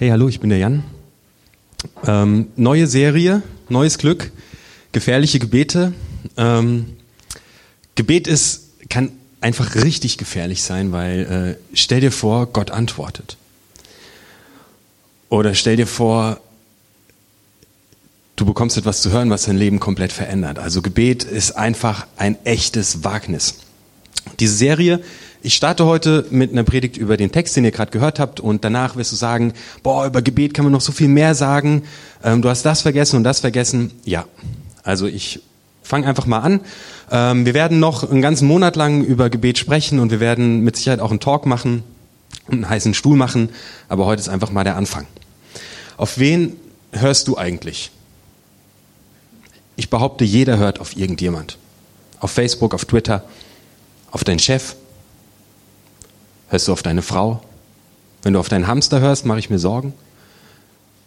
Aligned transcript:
Hey, 0.00 0.10
hallo, 0.10 0.28
ich 0.28 0.38
bin 0.38 0.48
der 0.48 0.60
Jan. 0.60 0.84
Ähm, 2.06 2.52
neue 2.54 2.86
Serie, 2.86 3.42
neues 3.68 3.98
Glück, 3.98 4.30
gefährliche 4.92 5.40
Gebete. 5.40 5.92
Ähm, 6.36 6.96
Gebet 7.96 8.28
ist, 8.28 8.88
kann 8.88 9.10
einfach 9.40 9.74
richtig 9.74 10.16
gefährlich 10.16 10.62
sein, 10.62 10.92
weil 10.92 11.58
äh, 11.58 11.74
stell 11.74 12.00
dir 12.00 12.12
vor, 12.12 12.46
Gott 12.46 12.70
antwortet. 12.70 13.38
Oder 15.30 15.56
stell 15.56 15.74
dir 15.74 15.88
vor, 15.88 16.40
du 18.36 18.44
bekommst 18.46 18.76
etwas 18.76 19.02
zu 19.02 19.10
hören, 19.10 19.30
was 19.30 19.46
dein 19.46 19.58
Leben 19.58 19.80
komplett 19.80 20.12
verändert. 20.12 20.60
Also 20.60 20.80
Gebet 20.80 21.24
ist 21.24 21.56
einfach 21.56 22.06
ein 22.16 22.38
echtes 22.44 23.02
Wagnis. 23.02 23.56
Diese 24.38 24.54
Serie 24.54 25.00
ich 25.42 25.54
starte 25.54 25.86
heute 25.86 26.26
mit 26.30 26.50
einer 26.50 26.64
Predigt 26.64 26.96
über 26.96 27.16
den 27.16 27.30
Text, 27.30 27.56
den 27.56 27.64
ihr 27.64 27.70
gerade 27.70 27.90
gehört 27.90 28.18
habt, 28.18 28.40
und 28.40 28.64
danach 28.64 28.96
wirst 28.96 29.12
du 29.12 29.16
sagen, 29.16 29.52
boah, 29.82 30.06
über 30.06 30.22
Gebet 30.22 30.54
kann 30.54 30.64
man 30.64 30.72
noch 30.72 30.80
so 30.80 30.92
viel 30.92 31.08
mehr 31.08 31.34
sagen. 31.34 31.84
Ähm, 32.24 32.42
du 32.42 32.48
hast 32.48 32.64
das 32.64 32.82
vergessen 32.82 33.16
und 33.16 33.24
das 33.24 33.40
vergessen. 33.40 33.92
Ja, 34.04 34.24
also 34.82 35.06
ich 35.06 35.40
fange 35.82 36.06
einfach 36.06 36.26
mal 36.26 36.40
an. 36.40 36.60
Ähm, 37.10 37.46
wir 37.46 37.54
werden 37.54 37.78
noch 37.78 38.10
einen 38.10 38.20
ganzen 38.20 38.48
Monat 38.48 38.76
lang 38.76 39.02
über 39.04 39.30
Gebet 39.30 39.58
sprechen 39.58 40.00
und 40.00 40.10
wir 40.10 40.20
werden 40.20 40.62
mit 40.64 40.76
Sicherheit 40.76 41.00
auch 41.00 41.10
einen 41.10 41.20
Talk 41.20 41.46
machen 41.46 41.84
und 42.48 42.54
einen 42.54 42.68
heißen 42.68 42.94
Stuhl 42.94 43.16
machen, 43.16 43.50
aber 43.88 44.06
heute 44.06 44.20
ist 44.20 44.28
einfach 44.28 44.50
mal 44.50 44.64
der 44.64 44.76
Anfang. 44.76 45.06
Auf 45.96 46.18
wen 46.18 46.56
hörst 46.92 47.28
du 47.28 47.36
eigentlich? 47.38 47.90
Ich 49.76 49.90
behaupte, 49.90 50.24
jeder 50.24 50.58
hört 50.58 50.80
auf 50.80 50.96
irgendjemand. 50.96 51.58
Auf 52.20 52.32
Facebook, 52.32 52.74
auf 52.74 52.84
Twitter, 52.84 53.24
auf 54.10 54.24
deinen 54.24 54.40
Chef, 54.40 54.74
Hörst 56.48 56.68
du 56.68 56.72
auf 56.72 56.82
deine 56.82 57.02
Frau? 57.02 57.42
Wenn 58.22 58.32
du 58.32 58.40
auf 58.40 58.48
deinen 58.48 58.66
Hamster 58.66 59.00
hörst, 59.00 59.26
mache 59.26 59.38
ich 59.38 59.50
mir 59.50 59.58
Sorgen. 59.58 59.94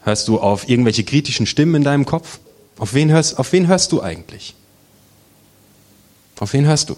Hörst 0.03 0.27
du 0.27 0.39
auf 0.39 0.69
irgendwelche 0.69 1.03
kritischen 1.03 1.45
Stimmen 1.45 1.75
in 1.75 1.83
deinem 1.83 2.05
Kopf? 2.05 2.39
Auf 2.77 2.93
wen 2.93 3.11
hörst, 3.11 3.37
auf 3.37 3.51
wen 3.51 3.67
hörst 3.67 3.91
du 3.91 4.01
eigentlich? 4.01 4.55
Auf 6.39 6.53
wen 6.53 6.65
hörst 6.65 6.89
du? 6.89 6.97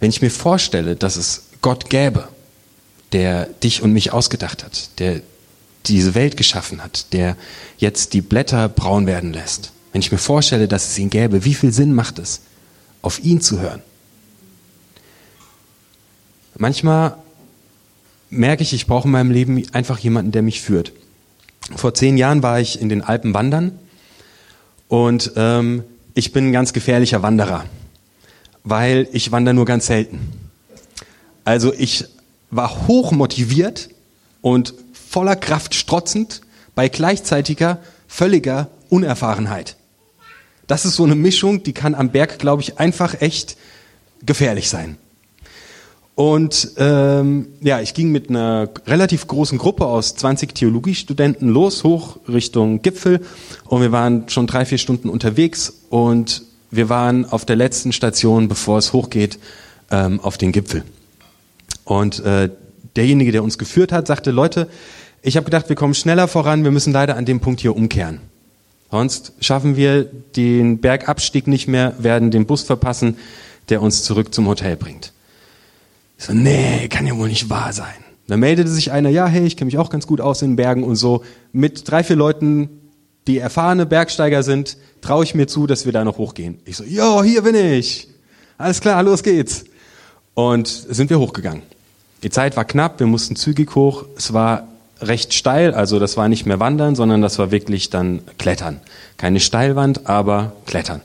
Wenn 0.00 0.10
ich 0.10 0.22
mir 0.22 0.30
vorstelle, 0.30 0.96
dass 0.96 1.16
es 1.16 1.44
Gott 1.60 1.90
gäbe, 1.90 2.28
der 3.12 3.46
dich 3.46 3.82
und 3.82 3.92
mich 3.92 4.12
ausgedacht 4.12 4.64
hat, 4.64 4.98
der 4.98 5.20
diese 5.86 6.14
Welt 6.14 6.36
geschaffen 6.36 6.82
hat, 6.82 7.12
der 7.12 7.36
jetzt 7.78 8.12
die 8.12 8.20
Blätter 8.20 8.68
braun 8.68 9.06
werden 9.06 9.32
lässt, 9.32 9.72
wenn 9.92 10.00
ich 10.00 10.12
mir 10.12 10.18
vorstelle, 10.18 10.68
dass 10.68 10.88
es 10.88 10.98
ihn 10.98 11.10
gäbe, 11.10 11.44
wie 11.44 11.54
viel 11.54 11.72
Sinn 11.72 11.94
macht 11.94 12.18
es, 12.18 12.40
auf 13.02 13.22
ihn 13.24 13.40
zu 13.40 13.60
hören? 13.60 13.82
Manchmal 16.60 17.16
merke 18.30 18.64
ich, 18.64 18.72
ich 18.72 18.88
brauche 18.88 19.06
in 19.06 19.12
meinem 19.12 19.30
Leben 19.30 19.62
einfach 19.72 19.98
jemanden, 20.00 20.32
der 20.32 20.42
mich 20.42 20.60
führt. 20.60 20.92
Vor 21.76 21.94
zehn 21.94 22.16
Jahren 22.16 22.42
war 22.42 22.58
ich 22.58 22.80
in 22.80 22.88
den 22.88 23.02
Alpen 23.02 23.32
wandern 23.32 23.78
und 24.88 25.32
ähm, 25.36 25.84
ich 26.14 26.32
bin 26.32 26.48
ein 26.48 26.52
ganz 26.52 26.72
gefährlicher 26.72 27.22
Wanderer, 27.22 27.64
weil 28.64 29.06
ich 29.12 29.30
wandere 29.30 29.54
nur 29.54 29.66
ganz 29.66 29.86
selten. 29.86 30.32
Also 31.44 31.72
ich 31.72 32.06
war 32.50 32.88
hoch 32.88 33.12
motiviert 33.12 33.90
und 34.40 34.74
voller 34.92 35.36
Kraft 35.36 35.76
strotzend 35.76 36.40
bei 36.74 36.88
gleichzeitiger 36.88 37.78
völliger 38.08 38.68
Unerfahrenheit. 38.88 39.76
Das 40.66 40.84
ist 40.84 40.96
so 40.96 41.04
eine 41.04 41.14
Mischung, 41.14 41.62
die 41.62 41.72
kann 41.72 41.94
am 41.94 42.10
Berg, 42.10 42.40
glaube 42.40 42.62
ich, 42.62 42.78
einfach 42.78 43.20
echt 43.20 43.56
gefährlich 44.26 44.68
sein. 44.68 44.98
Und 46.18 46.72
ähm, 46.78 47.46
ja, 47.60 47.80
ich 47.80 47.94
ging 47.94 48.10
mit 48.10 48.28
einer 48.28 48.68
relativ 48.88 49.28
großen 49.28 49.56
Gruppe 49.56 49.86
aus 49.86 50.16
20 50.16 50.52
Theologiestudenten 50.52 51.48
los, 51.48 51.84
hoch 51.84 52.16
Richtung 52.26 52.82
Gipfel. 52.82 53.20
Und 53.66 53.82
wir 53.82 53.92
waren 53.92 54.28
schon 54.28 54.48
drei, 54.48 54.64
vier 54.64 54.78
Stunden 54.78 55.10
unterwegs. 55.10 55.74
Und 55.90 56.42
wir 56.72 56.88
waren 56.88 57.24
auf 57.24 57.44
der 57.44 57.54
letzten 57.54 57.92
Station, 57.92 58.48
bevor 58.48 58.78
es 58.78 58.92
hochgeht, 58.92 59.38
ähm, 59.92 60.18
auf 60.18 60.36
den 60.38 60.50
Gipfel. 60.50 60.82
Und 61.84 62.18
äh, 62.24 62.50
derjenige, 62.96 63.30
der 63.30 63.44
uns 63.44 63.56
geführt 63.56 63.92
hat, 63.92 64.08
sagte, 64.08 64.32
Leute, 64.32 64.68
ich 65.22 65.36
habe 65.36 65.44
gedacht, 65.44 65.68
wir 65.68 65.76
kommen 65.76 65.94
schneller 65.94 66.26
voran, 66.26 66.64
wir 66.64 66.72
müssen 66.72 66.92
leider 66.92 67.16
an 67.16 67.26
dem 67.26 67.38
Punkt 67.38 67.60
hier 67.60 67.76
umkehren. 67.76 68.18
Sonst 68.90 69.34
schaffen 69.38 69.76
wir 69.76 70.02
den 70.34 70.80
Bergabstieg 70.80 71.46
nicht 71.46 71.68
mehr, 71.68 71.94
werden 72.00 72.32
den 72.32 72.44
Bus 72.44 72.64
verpassen, 72.64 73.18
der 73.68 73.80
uns 73.82 74.02
zurück 74.02 74.34
zum 74.34 74.48
Hotel 74.48 74.74
bringt. 74.74 75.12
Ich 76.18 76.24
so, 76.24 76.32
nee, 76.32 76.88
kann 76.88 77.06
ja 77.06 77.16
wohl 77.16 77.28
nicht 77.28 77.48
wahr 77.48 77.72
sein. 77.72 77.94
Dann 78.26 78.40
meldete 78.40 78.68
sich 78.68 78.92
einer, 78.92 79.08
ja, 79.08 79.26
hey, 79.26 79.46
ich 79.46 79.56
kenne 79.56 79.66
mich 79.66 79.78
auch 79.78 79.88
ganz 79.88 80.06
gut 80.06 80.20
aus 80.20 80.42
in 80.42 80.50
den 80.50 80.56
Bergen 80.56 80.84
und 80.84 80.96
so. 80.96 81.24
Mit 81.52 81.90
drei, 81.90 82.04
vier 82.04 82.16
Leuten, 82.16 82.68
die 83.26 83.38
erfahrene 83.38 83.86
Bergsteiger 83.86 84.42
sind, 84.42 84.76
traue 85.00 85.24
ich 85.24 85.34
mir 85.34 85.46
zu, 85.46 85.66
dass 85.66 85.86
wir 85.86 85.92
da 85.92 86.04
noch 86.04 86.18
hochgehen. 86.18 86.58
Ich 86.64 86.76
so, 86.76 86.84
jo, 86.84 87.22
hier 87.22 87.42
bin 87.42 87.54
ich. 87.54 88.08
Alles 88.58 88.80
klar, 88.80 89.02
los 89.02 89.22
geht's. 89.22 89.64
Und 90.34 90.66
sind 90.66 91.08
wir 91.08 91.18
hochgegangen. 91.18 91.62
Die 92.22 92.30
Zeit 92.30 92.56
war 92.56 92.64
knapp, 92.64 92.98
wir 92.98 93.06
mussten 93.06 93.36
zügig 93.36 93.74
hoch. 93.74 94.04
Es 94.16 94.32
war 94.32 94.68
recht 95.00 95.32
steil, 95.32 95.72
also 95.72 95.98
das 95.98 96.16
war 96.16 96.28
nicht 96.28 96.44
mehr 96.44 96.58
Wandern, 96.60 96.96
sondern 96.96 97.22
das 97.22 97.38
war 97.38 97.50
wirklich 97.50 97.90
dann 97.90 98.22
Klettern. 98.38 98.80
Keine 99.16 99.40
Steilwand, 99.40 100.06
aber 100.06 100.52
Klettern. 100.66 101.00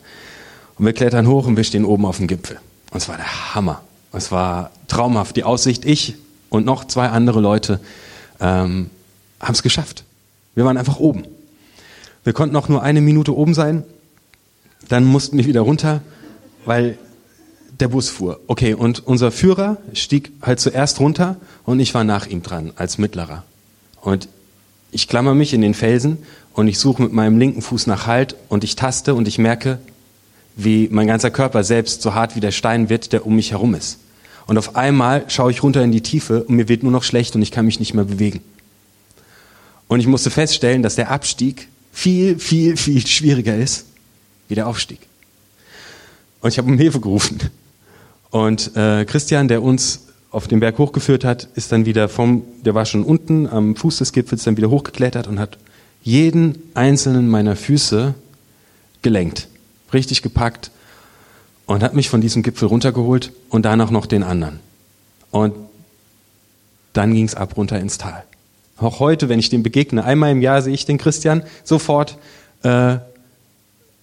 Und 0.77 0.85
wir 0.85 0.93
klettern 0.93 1.27
hoch 1.27 1.45
und 1.45 1.55
wir 1.55 1.63
stehen 1.63 1.85
oben 1.85 2.05
auf 2.05 2.17
dem 2.17 2.27
Gipfel. 2.27 2.57
Und 2.91 2.97
es 2.97 3.07
war 3.07 3.17
der 3.17 3.53
Hammer. 3.55 3.83
Es 4.13 4.31
war 4.31 4.71
traumhaft. 4.87 5.35
Die 5.35 5.43
Aussicht, 5.43 5.85
ich 5.85 6.15
und 6.49 6.65
noch 6.65 6.85
zwei 6.85 7.09
andere 7.09 7.41
Leute 7.41 7.79
ähm, 8.39 8.89
haben 9.39 9.53
es 9.53 9.63
geschafft. 9.63 10.03
Wir 10.55 10.65
waren 10.65 10.77
einfach 10.77 10.99
oben. 10.99 11.23
Wir 12.23 12.33
konnten 12.33 12.55
auch 12.55 12.69
nur 12.69 12.83
eine 12.83 13.01
Minute 13.01 13.35
oben 13.35 13.53
sein. 13.53 13.83
Dann 14.87 15.03
mussten 15.03 15.37
wir 15.37 15.45
wieder 15.45 15.61
runter, 15.61 16.01
weil 16.65 16.97
der 17.79 17.87
Bus 17.87 18.09
fuhr. 18.09 18.39
Okay, 18.47 18.75
und 18.75 19.05
unser 19.05 19.31
Führer 19.31 19.77
stieg 19.93 20.31
halt 20.41 20.59
zuerst 20.59 20.99
runter 20.99 21.37
und 21.65 21.79
ich 21.79 21.93
war 21.93 22.03
nach 22.03 22.27
ihm 22.27 22.43
dran 22.43 22.71
als 22.75 22.97
Mittlerer. 22.97 23.43
Und 24.01 24.29
ich 24.91 25.07
klammer 25.07 25.33
mich 25.33 25.53
in 25.53 25.61
den 25.61 25.73
Felsen 25.73 26.19
und 26.53 26.67
ich 26.67 26.77
suche 26.77 27.01
mit 27.01 27.13
meinem 27.13 27.39
linken 27.39 27.61
Fuß 27.61 27.87
nach 27.87 28.05
Halt 28.05 28.35
und 28.47 28.63
ich 28.63 28.75
taste 28.75 29.15
und 29.15 29.27
ich 29.27 29.39
merke, 29.39 29.79
wie 30.55 30.87
mein 30.91 31.07
ganzer 31.07 31.31
Körper 31.31 31.63
selbst 31.63 32.03
so 32.03 32.13
hart 32.13 32.35
wie 32.35 32.41
der 32.41 32.51
Stein 32.51 32.89
wird, 32.89 33.11
der 33.11 33.25
um 33.25 33.35
mich 33.35 33.51
herum 33.51 33.73
ist. 33.73 33.97
Und 34.45 34.57
auf 34.57 34.75
einmal 34.75 35.25
schaue 35.29 35.51
ich 35.51 35.63
runter 35.63 35.83
in 35.83 35.91
die 35.91 36.01
Tiefe 36.01 36.43
und 36.43 36.55
mir 36.55 36.67
wird 36.67 36.83
nur 36.83 36.91
noch 36.91 37.03
schlecht 37.03 37.35
und 37.35 37.41
ich 37.41 37.51
kann 37.51 37.65
mich 37.65 37.79
nicht 37.79 37.93
mehr 37.93 38.03
bewegen. 38.03 38.41
Und 39.87 39.99
ich 39.99 40.07
musste 40.07 40.29
feststellen, 40.29 40.83
dass 40.83 40.95
der 40.95 41.11
Abstieg 41.11 41.67
viel, 41.91 42.39
viel, 42.39 42.77
viel 42.77 43.05
schwieriger 43.05 43.55
ist 43.55 43.85
wie 44.47 44.55
der 44.55 44.67
Aufstieg. 44.67 44.99
Und 46.41 46.49
ich 46.49 46.57
habe 46.57 46.69
um 46.69 46.77
Hilfe 46.77 46.99
gerufen. 46.99 47.39
Und 48.31 48.75
äh, 48.75 49.05
Christian, 49.05 49.47
der 49.47 49.61
uns 49.61 50.07
auf 50.31 50.47
den 50.47 50.59
Berg 50.59 50.77
hochgeführt 50.79 51.23
hat, 51.23 51.47
ist 51.55 51.71
dann 51.71 51.85
wieder 51.85 52.09
vom, 52.09 52.43
der 52.65 52.73
war 52.73 52.85
schon 52.85 53.03
unten 53.03 53.47
am 53.47 53.75
Fuß 53.75 53.99
des 53.99 54.11
Gipfels, 54.11 54.43
dann 54.43 54.57
wieder 54.57 54.69
hochgeklettert 54.69 55.27
und 55.27 55.39
hat 55.39 55.57
jeden 56.01 56.57
einzelnen 56.73 57.29
meiner 57.29 57.55
Füße 57.55 58.15
gelenkt, 59.03 59.47
richtig 59.93 60.21
gepackt 60.21 60.71
und 61.73 61.81
hat 61.81 61.95
mich 61.95 62.07
von 62.07 62.21
diesem 62.21 62.43
Gipfel 62.43 62.67
runtergeholt 62.67 63.31
und 63.49 63.65
danach 63.65 63.89
noch 63.89 64.05
den 64.05 64.21
anderen. 64.21 64.59
Und 65.31 65.55
dann 66.93 67.15
ging 67.15 67.25
es 67.25 67.33
ab 67.33 67.57
runter 67.57 67.79
ins 67.79 67.97
Tal. 67.97 68.23
Auch 68.77 68.99
heute, 68.99 69.27
wenn 69.27 69.39
ich 69.39 69.49
dem 69.49 69.63
begegne, 69.63 70.03
einmal 70.03 70.31
im 70.31 70.43
Jahr 70.43 70.61
sehe 70.61 70.75
ich 70.75 70.85
den 70.85 70.99
Christian, 70.99 71.41
sofort 71.63 72.19
äh, 72.61 72.97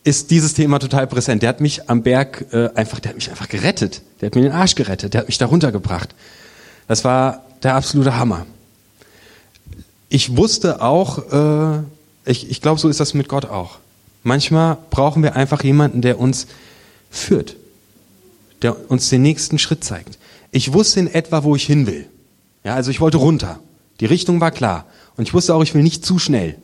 ist 0.03 0.33
dieses 0.33 0.55
Thema 0.55 0.81
total 0.81 1.07
präsent. 1.07 1.43
Der 1.43 1.49
hat 1.49 1.61
mich 1.61 1.89
am 1.89 2.03
Berg 2.03 2.47
äh, 2.51 2.71
einfach, 2.75 2.99
der 2.99 3.11
hat 3.11 3.17
mich 3.17 3.31
einfach 3.31 3.49
gerettet. 3.49 4.03
Der 4.21 4.27
hat 4.27 4.35
mir 4.35 4.43
den 4.43 4.53
Arsch 4.53 4.75
gerettet. 4.75 5.15
Der 5.15 5.21
hat 5.21 5.29
mich 5.29 5.39
da 5.39 5.47
runtergebracht. 5.47 6.13
Das 6.89 7.05
war 7.05 7.45
der 7.63 7.77
absolute 7.77 8.17
Hammer. 8.17 8.47
Ich 10.09 10.37
wusste 10.37 10.83
auch, 10.83 11.31
äh, 11.33 11.83
ich, 12.25 12.51
ich 12.51 12.61
glaube, 12.61 12.81
so 12.81 12.89
ist 12.89 12.99
das 12.99 13.15
mit 13.15 13.29
Gott 13.29 13.45
auch. 13.45 13.79
Manchmal 14.25 14.77
brauchen 14.91 15.23
wir 15.23 15.37
einfach 15.37 15.63
jemanden, 15.63 16.03
der 16.03 16.19
uns 16.19 16.49
führt, 17.11 17.57
der 18.63 18.91
uns 18.91 19.09
den 19.09 19.23
nächsten 19.23 19.59
Schritt 19.59 19.85
zeigt. 19.85 20.19
Ich 20.53 20.73
wusste 20.73 21.01
in 21.01 21.07
etwa, 21.07 21.45
wo 21.45 21.57
ich 21.57 21.65
hin 21.65 21.87
will. 21.87 22.07
Ja, 22.65 22.75
also 22.75 22.91
ich 22.91 23.01
wollte 23.01 23.19
runter. 23.19 23.61
Die 24.01 24.07
Richtung 24.07 24.41
war 24.41 24.51
klar. 24.51 24.87
Und 25.17 25.29
ich 25.29 25.35
wusste 25.35 25.55
auch, 25.55 25.63
ich 25.63 25.75
will 25.75 25.83
nicht 25.83 26.05
zu 26.05 26.19
schnell, 26.19 26.57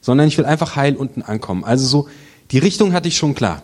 sondern 0.00 0.28
ich 0.28 0.38
will 0.38 0.44
einfach 0.44 0.76
heil 0.76 0.96
unten 0.96 1.22
ankommen. 1.22 1.64
Also 1.64 1.86
so, 1.86 2.08
die 2.50 2.58
Richtung 2.58 2.92
hatte 2.92 3.08
ich 3.08 3.16
schon 3.16 3.34
klar. 3.34 3.62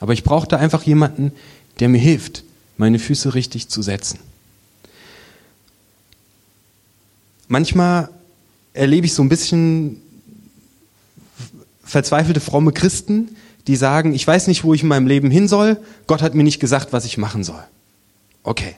Aber 0.00 0.12
ich 0.12 0.24
brauchte 0.24 0.58
einfach 0.58 0.82
jemanden, 0.84 1.32
der 1.80 1.88
mir 1.88 1.98
hilft, 1.98 2.44
meine 2.76 2.98
Füße 2.98 3.34
richtig 3.34 3.68
zu 3.68 3.82
setzen. 3.82 4.20
Manchmal 7.48 8.10
erlebe 8.74 9.06
ich 9.06 9.14
so 9.14 9.22
ein 9.22 9.28
bisschen 9.28 10.00
verzweifelte 11.82 12.40
fromme 12.40 12.72
Christen, 12.72 13.34
die 13.68 13.76
sagen, 13.76 14.14
ich 14.14 14.26
weiß 14.26 14.48
nicht, 14.48 14.64
wo 14.64 14.74
ich 14.74 14.82
in 14.82 14.88
meinem 14.88 15.06
Leben 15.06 15.30
hin 15.30 15.46
soll, 15.46 15.76
Gott 16.08 16.22
hat 16.22 16.34
mir 16.34 16.42
nicht 16.42 16.58
gesagt, 16.58 16.92
was 16.92 17.04
ich 17.04 17.18
machen 17.18 17.44
soll. 17.44 17.62
Okay. 18.42 18.74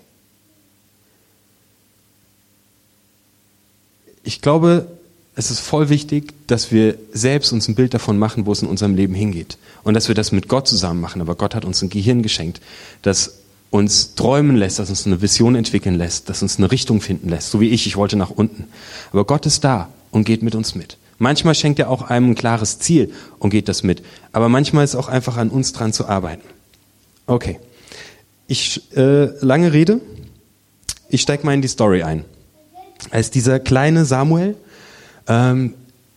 ich 4.22 4.40
glaube, 4.40 4.86
es 5.34 5.50
ist 5.50 5.60
voll 5.60 5.88
wichtig, 5.88 6.34
dass 6.46 6.70
wir 6.70 6.96
selbst 7.12 7.52
uns 7.52 7.68
ein 7.68 7.74
Bild 7.74 7.94
davon 7.94 8.18
machen, 8.18 8.46
wo 8.46 8.52
es 8.52 8.62
in 8.62 8.68
unserem 8.68 8.94
Leben 8.94 9.14
hingeht. 9.14 9.58
Und 9.82 9.94
dass 9.94 10.08
wir 10.08 10.14
das 10.14 10.32
mit 10.32 10.48
Gott 10.48 10.68
zusammen 10.68 11.00
machen. 11.00 11.20
Aber 11.20 11.34
Gott 11.34 11.54
hat 11.54 11.64
uns 11.64 11.82
ein 11.82 11.90
Gehirn 11.90 12.22
geschenkt, 12.22 12.60
das 13.02 13.38
uns 13.70 14.14
träumen 14.14 14.56
lässt, 14.56 14.78
das 14.78 14.90
uns 14.90 15.06
eine 15.06 15.22
Vision 15.22 15.54
entwickeln 15.54 15.96
lässt, 15.96 16.28
das 16.28 16.42
uns 16.42 16.58
eine 16.58 16.70
Richtung 16.70 17.00
finden 17.00 17.28
lässt. 17.28 17.50
So 17.50 17.60
wie 17.60 17.70
ich, 17.70 17.86
ich 17.86 17.96
wollte 17.96 18.16
nach 18.16 18.30
unten. 18.30 18.64
Aber 19.12 19.24
Gott 19.24 19.46
ist 19.46 19.64
da 19.64 19.88
und 20.10 20.24
geht 20.24 20.42
mit 20.42 20.54
uns 20.54 20.74
mit. 20.74 20.96
Manchmal 21.22 21.54
schenkt 21.54 21.78
er 21.78 21.90
auch 21.90 22.00
einem 22.00 22.30
ein 22.30 22.34
klares 22.34 22.78
Ziel 22.78 23.12
und 23.38 23.50
geht 23.50 23.68
das 23.68 23.82
mit. 23.82 24.02
Aber 24.32 24.48
manchmal 24.48 24.84
ist 24.84 24.94
auch 24.94 25.08
einfach 25.08 25.36
an 25.36 25.50
uns 25.50 25.74
dran 25.74 25.92
zu 25.92 26.08
arbeiten. 26.08 26.42
Okay. 27.26 27.60
Ich, 28.48 28.96
äh, 28.96 29.26
lange 29.44 29.74
Rede. 29.74 30.00
Ich 31.10 31.20
steige 31.20 31.44
mal 31.44 31.52
in 31.52 31.60
die 31.60 31.68
Story 31.68 32.02
ein. 32.02 32.24
Als 33.10 33.30
dieser 33.30 33.60
kleine 33.60 34.06
Samuel, 34.06 34.56
ähm, 35.28 35.74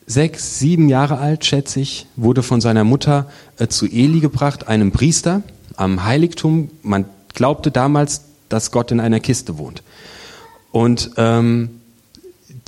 sechs, 0.07 0.59
sieben 0.59 0.87
Jahre 0.87 1.17
alt, 1.17 1.43
schätze 1.43 1.81
ich, 1.81 2.05
wurde 2.15 2.41
von 2.41 2.61
seiner 2.61 2.85
Mutter 2.85 3.29
äh, 3.59 3.67
zu 3.67 3.85
Eli 3.85 4.21
gebracht, 4.21 4.69
einem 4.69 4.93
Priester 4.93 5.43
am 5.75 6.05
Heiligtum. 6.05 6.71
Man 6.81 7.03
glaubte 7.33 7.71
damals, 7.71 8.21
dass 8.47 8.71
Gott 8.71 8.89
in 8.91 9.01
einer 9.01 9.19
Kiste 9.19 9.57
wohnt. 9.57 9.83
Und 10.71 11.11
ähm, 11.17 11.81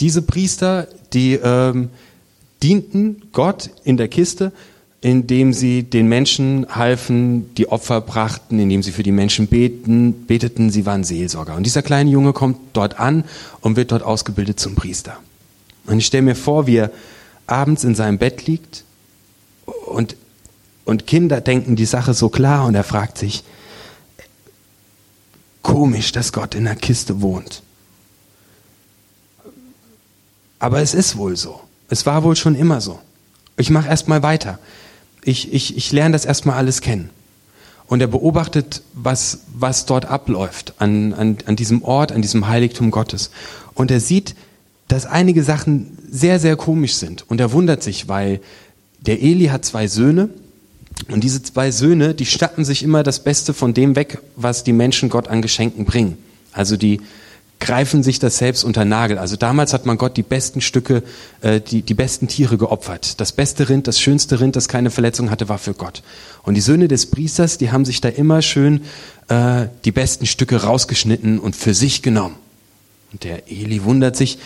diese 0.01 0.21
Priester, 0.21 0.89
die 1.13 1.35
ähm, 1.35 1.91
dienten 2.65 3.21
Gott 3.31 3.69
in 3.83 3.95
der 3.95 4.07
Kiste, 4.07 4.51
indem 5.01 5.53
sie 5.53 5.83
den 5.83 6.07
Menschen 6.07 6.65
halfen, 6.67 7.53
die 7.53 7.69
Opfer 7.69 8.01
brachten, 8.01 8.57
indem 8.57 8.81
sie 8.81 8.91
für 8.91 9.03
die 9.03 9.11
Menschen 9.11 9.45
beten, 9.45 10.25
beteten, 10.25 10.71
sie 10.71 10.87
waren 10.87 11.03
Seelsorger. 11.03 11.55
Und 11.55 11.63
dieser 11.63 11.83
kleine 11.83 12.09
Junge 12.09 12.33
kommt 12.33 12.57
dort 12.73 12.99
an 12.99 13.23
und 13.61 13.75
wird 13.75 13.91
dort 13.91 14.01
ausgebildet 14.01 14.59
zum 14.59 14.73
Priester. 14.73 15.17
Und 15.85 15.99
ich 15.99 16.07
stelle 16.07 16.23
mir 16.23 16.33
vor, 16.33 16.65
wie 16.65 16.77
er 16.77 16.91
abends 17.45 17.83
in 17.83 17.93
seinem 17.93 18.17
Bett 18.17 18.47
liegt 18.47 18.83
und, 19.85 20.15
und 20.85 21.05
Kinder 21.05 21.41
denken 21.41 21.75
die 21.75 21.85
Sache 21.85 22.15
so 22.15 22.29
klar 22.29 22.65
und 22.65 22.73
er 22.73 22.83
fragt 22.83 23.19
sich, 23.19 23.43
komisch, 25.61 26.13
dass 26.13 26.33
Gott 26.33 26.55
in 26.55 26.63
der 26.63 26.75
Kiste 26.75 27.21
wohnt. 27.21 27.61
Aber 30.57 30.81
es 30.81 30.95
ist 30.95 31.15
wohl 31.15 31.37
so. 31.37 31.64
Es 31.89 32.05
war 32.05 32.23
wohl 32.23 32.35
schon 32.35 32.55
immer 32.55 32.81
so. 32.81 32.99
Ich 33.57 33.69
mache 33.69 33.87
erstmal 33.87 34.23
weiter. 34.23 34.59
Ich, 35.23 35.53
ich, 35.53 35.77
ich 35.77 35.91
lerne 35.91 36.13
das 36.13 36.25
erstmal 36.25 36.57
alles 36.57 36.81
kennen. 36.81 37.09
Und 37.87 38.01
er 38.01 38.07
beobachtet, 38.07 38.81
was, 38.93 39.39
was 39.53 39.85
dort 39.85 40.05
abläuft 40.05 40.73
an, 40.79 41.13
an, 41.13 41.37
an 41.45 41.55
diesem 41.55 41.83
Ort, 41.83 42.11
an 42.11 42.21
diesem 42.21 42.47
Heiligtum 42.47 42.89
Gottes. 42.89 43.29
Und 43.75 43.91
er 43.91 43.99
sieht, 43.99 44.35
dass 44.87 45.05
einige 45.05 45.43
Sachen 45.43 45.97
sehr, 46.09 46.39
sehr 46.39 46.55
komisch 46.55 46.95
sind. 46.95 47.29
Und 47.29 47.39
er 47.39 47.51
wundert 47.51 47.83
sich, 47.83 48.07
weil 48.07 48.39
der 49.01 49.21
Eli 49.21 49.47
hat 49.47 49.65
zwei 49.65 49.87
Söhne. 49.87 50.29
Und 51.09 51.23
diese 51.23 51.43
zwei 51.43 51.71
Söhne, 51.71 52.15
die 52.15 52.25
statten 52.25 52.65
sich 52.65 52.81
immer 52.81 53.03
das 53.03 53.23
Beste 53.23 53.53
von 53.53 53.73
dem 53.73 53.95
weg, 53.95 54.19
was 54.35 54.63
die 54.63 54.73
Menschen 54.73 55.09
Gott 55.09 55.27
an 55.27 55.41
Geschenken 55.41 55.85
bringen. 55.85 56.17
Also 56.53 56.77
die, 56.77 57.01
greifen 57.65 58.03
sich 58.03 58.19
das 58.19 58.37
selbst 58.37 58.63
unter 58.63 58.85
Nagel. 58.85 59.17
Also 59.17 59.37
damals 59.37 59.73
hat 59.73 59.87
man 59.87 59.97
Gott 59.97 60.17
die 60.17 60.23
besten 60.23 60.61
Stücke, 60.61 61.01
äh, 61.41 61.59
die, 61.59 61.81
die 61.81 61.95
besten 61.95 62.27
Tiere 62.27 62.59
geopfert. 62.59 63.19
Das 63.19 63.31
beste 63.31 63.69
Rind, 63.69 63.87
das 63.87 63.99
schönste 63.99 64.39
Rind, 64.39 64.55
das 64.55 64.67
keine 64.67 64.91
Verletzung 64.91 65.31
hatte, 65.31 65.49
war 65.49 65.57
für 65.57 65.73
Gott. 65.73 66.03
Und 66.43 66.53
die 66.53 66.61
Söhne 66.61 66.87
des 66.87 67.07
Priesters, 67.07 67.57
die 67.57 67.71
haben 67.71 67.83
sich 67.83 68.01
da 68.01 68.09
immer 68.09 68.43
schön 68.43 68.81
äh, 69.29 69.65
die 69.83 69.91
besten 69.91 70.27
Stücke 70.27 70.61
rausgeschnitten 70.61 71.39
und 71.39 71.55
für 71.55 71.73
sich 71.73 72.03
genommen. 72.03 72.35
Und 73.11 73.23
der 73.23 73.51
Eli 73.51 73.83
wundert 73.83 74.15
sich, 74.15 74.37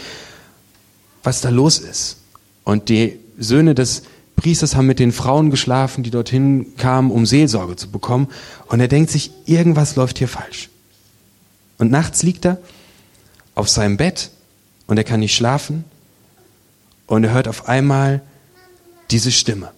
was 1.21 1.41
da 1.41 1.49
los 1.49 1.77
ist. 1.77 2.19
Und 2.63 2.87
die 2.87 3.19
Söhne 3.37 3.75
des 3.75 4.03
Priesters 4.37 4.77
haben 4.77 4.87
mit 4.87 4.99
den 4.99 5.11
Frauen 5.11 5.49
geschlafen, 5.49 6.03
die 6.03 6.09
dorthin 6.09 6.77
kamen, 6.77 7.11
um 7.11 7.25
Seelsorge 7.25 7.75
zu 7.75 7.91
bekommen. 7.91 8.29
Und 8.67 8.79
er 8.79 8.87
denkt 8.87 9.11
sich, 9.11 9.31
irgendwas 9.45 9.97
läuft 9.97 10.19
hier 10.19 10.29
falsch. 10.29 10.69
Und 11.79 11.91
nachts 11.91 12.23
liegt 12.23 12.45
er 12.45 12.59
auf 13.59 13.69
seinem 13.69 13.97
Bett 13.97 14.31
und 14.87 14.97
er 14.97 15.03
kann 15.03 15.19
nicht 15.19 15.35
schlafen 15.35 15.83
und 17.07 17.25
er 17.25 17.33
hört 17.33 17.47
auf 17.47 17.67
einmal 17.67 18.21
diese 19.11 19.31
Stimme. 19.31 19.71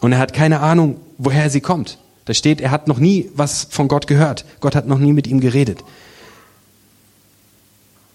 Und 0.00 0.12
er 0.12 0.18
hat 0.18 0.32
keine 0.32 0.60
Ahnung, 0.60 1.00
woher 1.18 1.50
sie 1.50 1.60
kommt. 1.60 1.98
Da 2.26 2.32
steht, 2.32 2.60
er 2.60 2.70
hat 2.70 2.86
noch 2.86 2.98
nie 2.98 3.30
was 3.34 3.66
von 3.68 3.88
Gott 3.88 4.06
gehört. 4.06 4.44
Gott 4.60 4.76
hat 4.76 4.86
noch 4.86 4.98
nie 4.98 5.12
mit 5.12 5.26
ihm 5.26 5.40
geredet. 5.40 5.82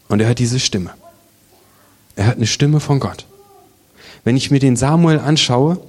Und 0.07 0.21
er 0.21 0.27
hört 0.27 0.39
diese 0.39 0.59
Stimme. 0.59 0.91
Er 2.15 2.27
hört 2.27 2.37
eine 2.37 2.47
Stimme 2.47 2.79
von 2.79 2.99
Gott. 2.99 3.25
Wenn 4.23 4.37
ich 4.37 4.51
mir 4.51 4.59
den 4.59 4.77
Samuel 4.77 5.19
anschaue, 5.19 5.79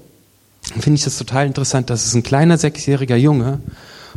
finde 0.81 0.97
ich 0.97 1.05
das 1.05 1.17
total 1.17 1.47
interessant. 1.47 1.89
Das 1.89 2.05
ist 2.05 2.15
ein 2.15 2.23
kleiner 2.23 2.59
sechsjähriger 2.59 3.17
Junge 3.17 3.61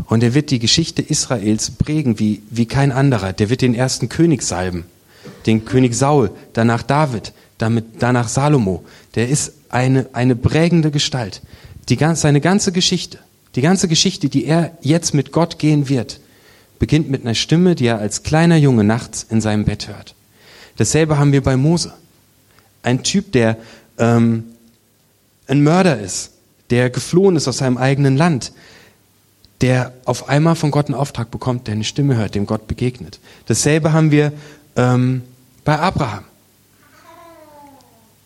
und 0.08 0.24
er 0.24 0.34
wird 0.34 0.50
die 0.50 0.60
Geschichte 0.60 1.02
Israels 1.02 1.70
prägen 1.72 2.20
wie, 2.20 2.42
wie 2.50 2.66
kein 2.66 2.92
anderer. 2.92 3.32
Der 3.32 3.50
wird 3.50 3.62
den 3.62 3.76
ersten 3.76 4.10
König 4.10 4.42
salben 4.42 4.86
den 5.46 5.66
König 5.66 5.96
Saul, 5.96 6.32
danach 6.54 6.84
David, 6.84 7.34
damit, 7.58 7.86
danach 8.00 8.28
Salomo. 8.28 8.84
Der 9.16 9.30
ist 9.30 9.54
eine, 9.70 10.08
eine 10.14 10.36
prägende 10.36 10.92
Gestalt. 10.92 11.42
Die 11.90 11.98
ganz, 11.98 12.22
seine 12.22 12.42
ganze 12.42 12.72
Geschichte, 12.72 13.20
die 13.56 13.62
ganze 13.62 13.88
Geschichte, 13.88 14.30
die 14.30 14.46
er 14.46 14.78
jetzt 14.82 15.14
mit 15.14 15.32
Gott 15.32 15.60
gehen 15.60 15.90
wird, 15.90 16.20
beginnt 16.80 17.10
mit 17.10 17.24
einer 17.24 17.36
Stimme, 17.36 17.76
die 17.76 17.86
er 17.86 18.00
als 18.00 18.24
kleiner 18.24 18.58
Junge 18.58 18.84
nachts 18.84 19.26
in 19.30 19.42
seinem 19.42 19.66
Bett 19.66 19.88
hört. 19.88 20.16
Dasselbe 20.78 21.18
haben 21.18 21.32
wir 21.32 21.44
bei 21.44 21.56
Mose. 21.56 21.94
Ein 22.82 23.04
Typ, 23.04 23.32
der 23.32 23.58
ähm, 23.98 24.44
ein 25.48 25.64
Mörder 25.64 26.00
ist, 26.00 26.32
der 26.70 26.90
geflohen 26.90 27.36
ist 27.36 27.48
aus 27.48 27.58
seinem 27.60 27.78
eigenen 27.78 28.18
Land, 28.18 28.54
der 29.62 29.94
auf 30.06 30.30
einmal 30.30 30.56
von 30.56 30.72
Gott 30.72 30.88
einen 30.88 30.96
Auftrag 30.96 31.32
bekommt, 31.32 31.68
der 31.68 31.76
eine 31.76 31.84
Stimme 31.84 32.16
hört, 32.16 32.36
dem 32.36 32.46
Gott 32.46 32.68
begegnet. 32.68 33.20
Dasselbe 33.46 33.94
haben 33.94 34.12
wir 34.12 34.34
ähm, 34.76 35.24
bei 35.64 35.80
Abraham, 35.80 36.26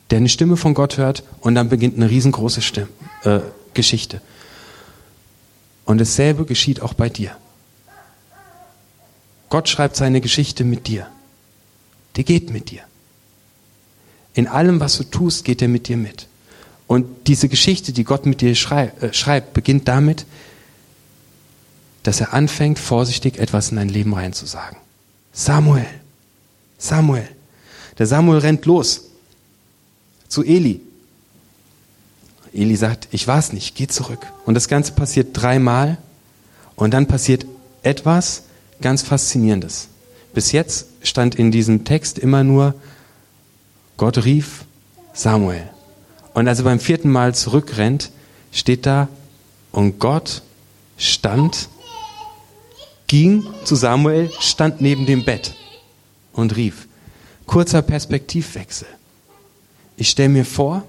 der 0.10 0.18
eine 0.18 0.30
Stimme 0.30 0.58
von 0.58 0.74
Gott 0.74 0.98
hört 0.98 1.24
und 1.42 1.56
dann 1.56 1.70
beginnt 1.70 1.96
eine 1.96 2.10
riesengroße 2.10 2.62
Stimme, 2.62 2.90
äh, 3.24 3.40
Geschichte. 3.74 4.22
Und 5.86 6.00
dasselbe 6.00 6.46
geschieht 6.46 6.82
auch 6.82 6.94
bei 6.94 7.10
dir. 7.10 7.36
Gott 9.50 9.70
schreibt 9.70 9.96
seine 9.96 10.20
Geschichte 10.20 10.64
mit 10.64 10.88
dir. 10.88 11.08
Die 12.16 12.26
geht 12.26 12.50
mit 12.50 12.72
dir. 12.72 12.82
In 14.34 14.48
allem, 14.48 14.80
was 14.80 14.98
du 14.98 15.04
tust, 15.04 15.46
geht 15.46 15.62
er 15.62 15.68
mit 15.68 15.88
dir 15.88 15.98
mit. 15.98 16.28
Und 16.88 17.28
diese 17.28 17.50
Geschichte, 17.50 17.92
die 17.92 18.04
Gott 18.04 18.26
mit 18.26 18.42
dir 18.42 18.56
schrei 18.56 18.92
äh, 19.02 19.14
schreibt, 19.14 19.54
beginnt 19.54 19.88
damit, 19.88 20.26
dass 22.04 22.22
er 22.22 22.34
anfängt, 22.34 22.80
vorsichtig 22.80 23.38
etwas 23.38 23.70
in 23.70 23.78
dein 23.78 23.90
Leben 23.90 24.14
reinzusagen. 24.14 24.78
Samuel, 25.34 25.86
Samuel. 26.78 27.28
Der 27.98 28.06
Samuel 28.06 28.40
rennt 28.40 28.66
los 28.66 29.06
zu 30.28 30.44
Eli. 30.44 30.82
Eli 32.54 32.76
sagt, 32.76 33.08
ich 33.12 33.28
weiß 33.28 33.54
nicht, 33.54 33.76
geh 33.76 33.88
zurück. 33.88 34.26
Und 34.46 34.54
das 34.54 34.68
Ganze 34.68 34.92
passiert 34.94 35.30
dreimal 35.34 35.98
und 36.76 36.94
dann 36.94 37.08
passiert 37.08 37.46
etwas 37.84 38.44
ganz 38.82 39.02
Faszinierendes. 39.02 39.90
Bis 40.34 40.52
jetzt 40.52 40.88
stand 41.02 41.36
in 41.36 41.52
diesem 41.52 41.84
Text 41.84 42.20
immer 42.20 42.44
nur, 42.44 42.76
Gott 43.98 44.24
rief 44.26 44.66
Samuel. 45.14 45.70
Und 46.34 46.48
als 46.48 46.60
er 46.60 46.66
beim 46.66 46.80
vierten 46.80 47.12
Mal 47.12 47.34
zurückrennt, 47.34 48.12
steht 48.52 48.86
da, 48.86 49.08
und 49.72 50.00
Gott 50.00 50.44
stand, 50.98 51.70
ging 53.08 53.44
zu 53.64 53.76
Samuel, 53.76 54.32
stand 54.40 54.82
neben 54.82 55.06
dem 55.06 55.26
Bett 55.26 55.54
und 56.38 56.56
rief. 56.56 56.88
Kurzer 57.46 57.82
Perspektivwechsel. 57.82 58.88
Ich 59.98 60.10
stelle 60.10 60.30
mir 60.30 60.46
vor, 60.46 60.84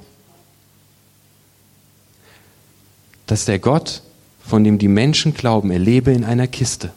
dass 3.26 3.46
der 3.46 3.58
Gott, 3.58 4.02
von 4.46 4.62
dem 4.62 4.78
die 4.78 4.88
Menschen 4.88 5.34
glauben, 5.34 5.70
er 5.70 5.78
lebe 5.78 6.12
in 6.12 6.24
einer 6.24 6.46
Kiste. 6.46 6.92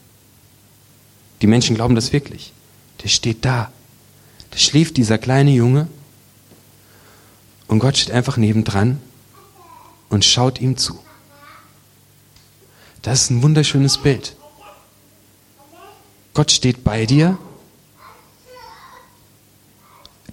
Die 1.40 1.46
Menschen 1.46 1.74
glauben 1.74 1.94
das 1.94 2.12
wirklich. 2.12 2.52
Der 3.02 3.08
steht 3.08 3.44
da. 3.44 3.72
Da 4.50 4.58
schläft 4.58 4.96
dieser 4.96 5.18
kleine 5.18 5.50
Junge 5.50 5.88
und 7.66 7.78
Gott 7.78 7.96
steht 7.96 8.14
einfach 8.14 8.36
nebendran 8.36 9.00
und 10.10 10.24
schaut 10.24 10.60
ihm 10.60 10.76
zu. 10.76 10.98
Das 13.00 13.22
ist 13.22 13.30
ein 13.30 13.42
wunderschönes 13.42 13.98
Bild. 13.98 14.36
Gott 16.34 16.50
steht 16.50 16.84
bei 16.84 17.06
dir 17.06 17.38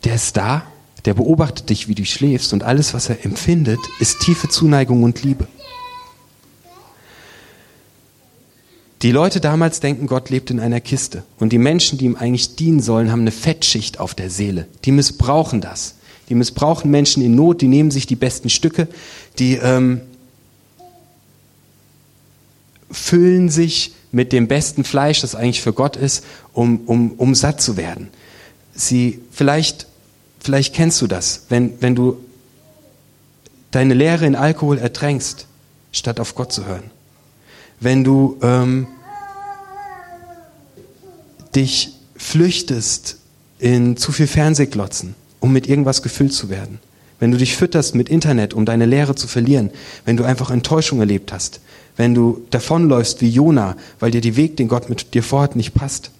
der 0.03 0.15
ist 0.15 0.37
da, 0.37 0.63
der 1.05 1.13
beobachtet 1.13 1.69
dich, 1.69 1.87
wie 1.87 1.95
du 1.95 2.05
schläfst 2.05 2.53
und 2.53 2.63
alles, 2.63 2.93
was 2.93 3.09
er 3.09 3.25
empfindet, 3.25 3.79
ist 3.99 4.19
tiefe 4.19 4.49
Zuneigung 4.49 5.03
und 5.03 5.23
Liebe. 5.23 5.47
Die 9.01 9.11
Leute 9.11 9.39
damals 9.39 9.79
denken, 9.79 10.07
Gott 10.07 10.29
lebt 10.29 10.51
in 10.51 10.59
einer 10.59 10.81
Kiste. 10.81 11.23
Und 11.39 11.53
die 11.53 11.57
Menschen, 11.57 11.97
die 11.97 12.05
ihm 12.05 12.17
eigentlich 12.17 12.57
dienen 12.57 12.81
sollen, 12.81 13.11
haben 13.11 13.21
eine 13.21 13.31
Fettschicht 13.31 13.99
auf 13.99 14.13
der 14.13 14.29
Seele. 14.29 14.67
Die 14.83 14.91
missbrauchen 14.91 15.61
das. 15.61 15.95
Die 16.27 16.35
missbrauchen 16.35 16.91
Menschen 16.91 17.23
in 17.23 17.33
Not, 17.33 17.61
die 17.61 17.67
nehmen 17.67 17.91
sich 17.91 18.07
die 18.07 18.17
besten 18.17 18.49
Stücke, 18.49 18.87
die 19.39 19.55
ähm, 19.55 20.01
füllen 22.91 23.49
sich 23.49 23.93
mit 24.11 24.33
dem 24.33 24.47
besten 24.47 24.83
Fleisch, 24.83 25.21
das 25.21 25.33
eigentlich 25.33 25.61
für 25.61 25.73
Gott 25.73 25.95
ist, 25.95 26.25
um, 26.53 26.81
um, 26.85 27.11
um 27.11 27.35
satt 27.35 27.61
zu 27.61 27.77
werden. 27.77 28.09
Sie, 28.75 29.19
vielleicht, 29.31 29.87
vielleicht 30.39 30.73
kennst 30.73 31.01
du 31.01 31.07
das, 31.07 31.43
wenn, 31.49 31.81
wenn 31.81 31.95
du 31.95 32.17
deine 33.71 33.93
Lehre 33.93 34.25
in 34.25 34.35
Alkohol 34.35 34.77
ertränkst, 34.77 35.47
statt 35.91 36.19
auf 36.19 36.35
Gott 36.35 36.51
zu 36.51 36.65
hören. 36.65 36.91
Wenn 37.79 38.03
du 38.03 38.37
ähm, 38.41 38.87
dich 41.55 41.93
flüchtest 42.15 43.17
in 43.59 43.97
zu 43.97 44.11
viel 44.11 44.27
Fernsehglotzen, 44.27 45.15
um 45.39 45.53
mit 45.53 45.67
irgendwas 45.67 46.01
gefüllt 46.01 46.33
zu 46.33 46.49
werden. 46.49 46.79
Wenn 47.19 47.31
du 47.31 47.37
dich 47.37 47.55
fütterst 47.55 47.95
mit 47.95 48.09
Internet, 48.09 48.53
um 48.53 48.65
deine 48.65 48.85
Lehre 48.85 49.15
zu 49.15 49.27
verlieren. 49.27 49.71
Wenn 50.05 50.17
du 50.17 50.23
einfach 50.23 50.51
Enttäuschung 50.51 50.99
erlebt 50.99 51.33
hast. 51.33 51.59
Wenn 51.97 52.13
du 52.13 52.45
davonläufst 52.49 53.21
wie 53.21 53.29
Jona, 53.29 53.75
weil 53.99 54.11
dir 54.11 54.21
der 54.21 54.37
Weg, 54.37 54.55
den 54.55 54.69
Gott 54.69 54.89
mit 54.89 55.13
dir 55.13 55.23
vorhat, 55.23 55.55
nicht 55.57 55.73
passt. 55.73 56.11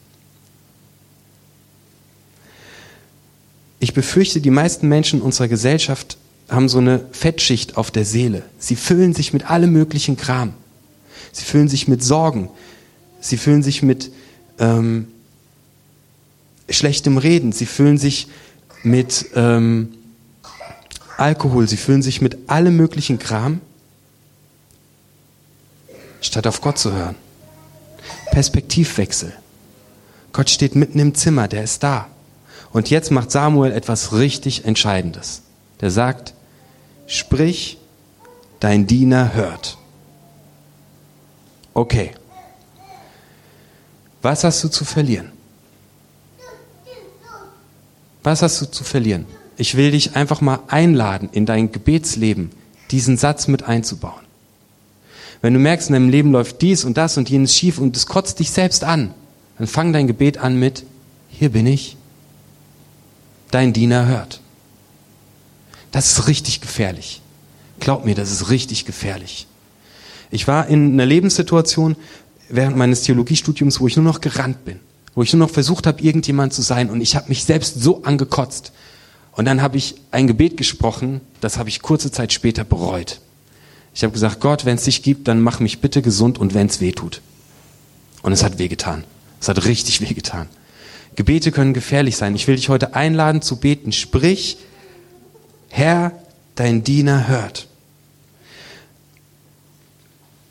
Ich 3.80 3.94
befürchte, 3.94 4.42
die 4.42 4.50
meisten 4.50 4.88
Menschen 4.88 5.22
unserer 5.22 5.48
Gesellschaft 5.48 6.18
haben 6.50 6.68
so 6.68 6.80
eine 6.80 7.06
Fettschicht 7.12 7.78
auf 7.78 7.92
der 7.92 8.06
Seele. 8.06 8.44
Sie 8.58 8.76
füllen 8.76 9.14
sich 9.14 9.34
mit 9.34 9.50
allem 9.50 9.72
möglichen 9.72 10.18
Kram. 10.18 10.54
Sie 11.32 11.46
füllen 11.46 11.70
sich 11.70 11.88
mit 11.88 12.04
Sorgen. 12.04 12.50
Sie 13.22 13.38
füllen 13.38 13.64
sich 13.64 13.84
mit 13.84 14.12
ähm, 14.58 15.08
schlechtem 16.70 17.18
Reden. 17.18 17.52
Sie 17.52 17.66
füllen 17.66 17.98
sich 17.98 18.28
mit 18.84 19.28
ähm, 19.36 19.94
Alkohol. 21.18 21.68
Sie 21.68 21.78
füllen 21.78 22.02
sich 22.02 22.22
mit 22.22 22.50
allem 22.50 22.76
möglichen 22.76 23.20
Kram, 23.20 23.62
statt 26.22 26.48
auf 26.48 26.62
Gott 26.62 26.80
zu 26.80 26.92
hören. 26.92 27.16
Perspektivwechsel. 28.32 29.34
Gott 30.34 30.50
steht 30.50 30.76
mitten 30.76 31.00
im 31.00 31.16
Zimmer, 31.16 31.48
der 31.48 31.64
ist 31.64 31.84
da. 31.84 32.08
Und 32.72 32.90
jetzt 32.90 33.12
macht 33.12 33.32
Samuel 33.32 33.72
etwas 33.72 34.14
richtig 34.14 34.66
Entscheidendes. 34.66 35.42
Der 35.82 35.92
sagt, 35.92 36.34
sprich, 37.08 37.78
dein 38.60 38.86
Diener 38.86 39.34
hört. 39.34 39.78
Okay. 41.74 42.12
Was 44.22 44.44
hast 44.44 44.64
du 44.64 44.68
zu 44.68 44.86
verlieren? 44.86 45.32
Was 48.24 48.42
hast 48.42 48.62
du 48.62 48.66
zu 48.66 48.84
verlieren? 48.84 49.26
Ich 49.58 49.76
will 49.76 49.92
dich 49.92 50.16
einfach 50.16 50.42
mal 50.42 50.60
einladen, 50.68 51.30
in 51.32 51.46
dein 51.46 51.72
Gebetsleben 51.72 52.52
diesen 52.92 53.18
Satz 53.18 53.48
mit 53.48 53.64
einzubauen. 53.64 54.26
Wenn 55.42 55.54
du 55.54 55.60
merkst, 55.60 55.90
in 55.90 55.94
deinem 55.94 56.10
Leben 56.10 56.32
läuft 56.32 56.62
dies 56.62 56.84
und 56.84 56.98
das 56.98 57.18
und 57.18 57.30
jenes 57.30 57.56
schief 57.56 57.80
und 57.80 57.96
es 57.96 58.08
kotzt 58.08 58.40
dich 58.40 58.52
selbst 58.52 58.84
an, 58.84 59.14
dann 59.58 59.68
fang 59.68 59.94
dein 59.94 60.08
Gebet 60.08 60.38
an 60.38 60.58
mit, 60.58 60.86
hier 61.30 61.50
bin 61.50 61.66
ich, 61.66 61.96
dein 63.52 63.74
Diener 63.74 64.08
hört. 64.08 64.42
Das 65.92 66.12
ist 66.12 66.28
richtig 66.28 66.62
gefährlich. 66.62 67.22
Glaub 67.80 68.06
mir, 68.06 68.16
das 68.16 68.32
ist 68.32 68.50
richtig 68.50 68.86
gefährlich. 68.86 69.48
Ich 70.32 70.48
war 70.48 70.68
in 70.68 70.94
einer 70.94 71.06
Lebenssituation 71.06 71.96
während 72.50 72.78
meines 72.78 73.04
Theologiestudiums, 73.04 73.80
wo 73.80 73.88
ich 73.88 73.96
nur 73.96 74.06
noch 74.06 74.22
gerannt 74.22 74.66
bin, 74.66 74.80
wo 75.16 75.24
ich 75.24 75.34
nur 75.34 75.40
noch 75.40 75.54
versucht 75.54 75.88
habe, 75.88 76.02
irgendjemand 76.02 76.54
zu 76.54 76.62
sein 76.62 76.90
und 76.90 77.02
ich 77.02 77.16
habe 77.16 77.30
mich 77.30 77.44
selbst 77.44 77.82
so 77.82 78.04
angekotzt. 78.04 78.72
Und 79.32 79.46
dann 79.46 79.62
habe 79.62 79.78
ich 79.78 79.96
ein 80.12 80.28
Gebet 80.28 80.58
gesprochen, 80.58 81.22
das 81.42 81.58
habe 81.58 81.70
ich 81.70 81.82
kurze 81.82 82.12
Zeit 82.12 82.34
später 82.34 82.64
bereut. 82.64 83.22
Ich 83.94 84.04
habe 84.04 84.14
gesagt, 84.14 84.40
Gott, 84.40 84.66
wenn 84.66 84.76
es 84.76 84.84
dich 84.84 85.02
gibt, 85.02 85.28
dann 85.28 85.42
mach 85.42 85.60
mich 85.60 85.82
bitte 85.82 86.02
gesund 86.02 86.38
und 86.38 86.54
wenn 86.54 86.68
es 86.68 86.82
weh 86.82 86.92
tut. 86.92 87.22
Und 88.22 88.34
es 88.34 88.44
hat 88.44 88.60
wehgetan. 88.60 89.04
Es 89.42 89.48
hat 89.48 89.66
richtig 89.66 90.02
wehgetan. 90.02 90.48
Gebete 91.20 91.52
können 91.52 91.74
gefährlich 91.74 92.16
sein. 92.16 92.34
Ich 92.34 92.48
will 92.48 92.56
dich 92.56 92.70
heute 92.70 92.96
einladen 92.96 93.42
zu 93.42 93.58
beten. 93.58 93.92
Sprich, 93.92 94.58
Herr, 95.68 96.14
dein 96.56 96.86
Diener 96.86 97.28
hört. 97.28 97.68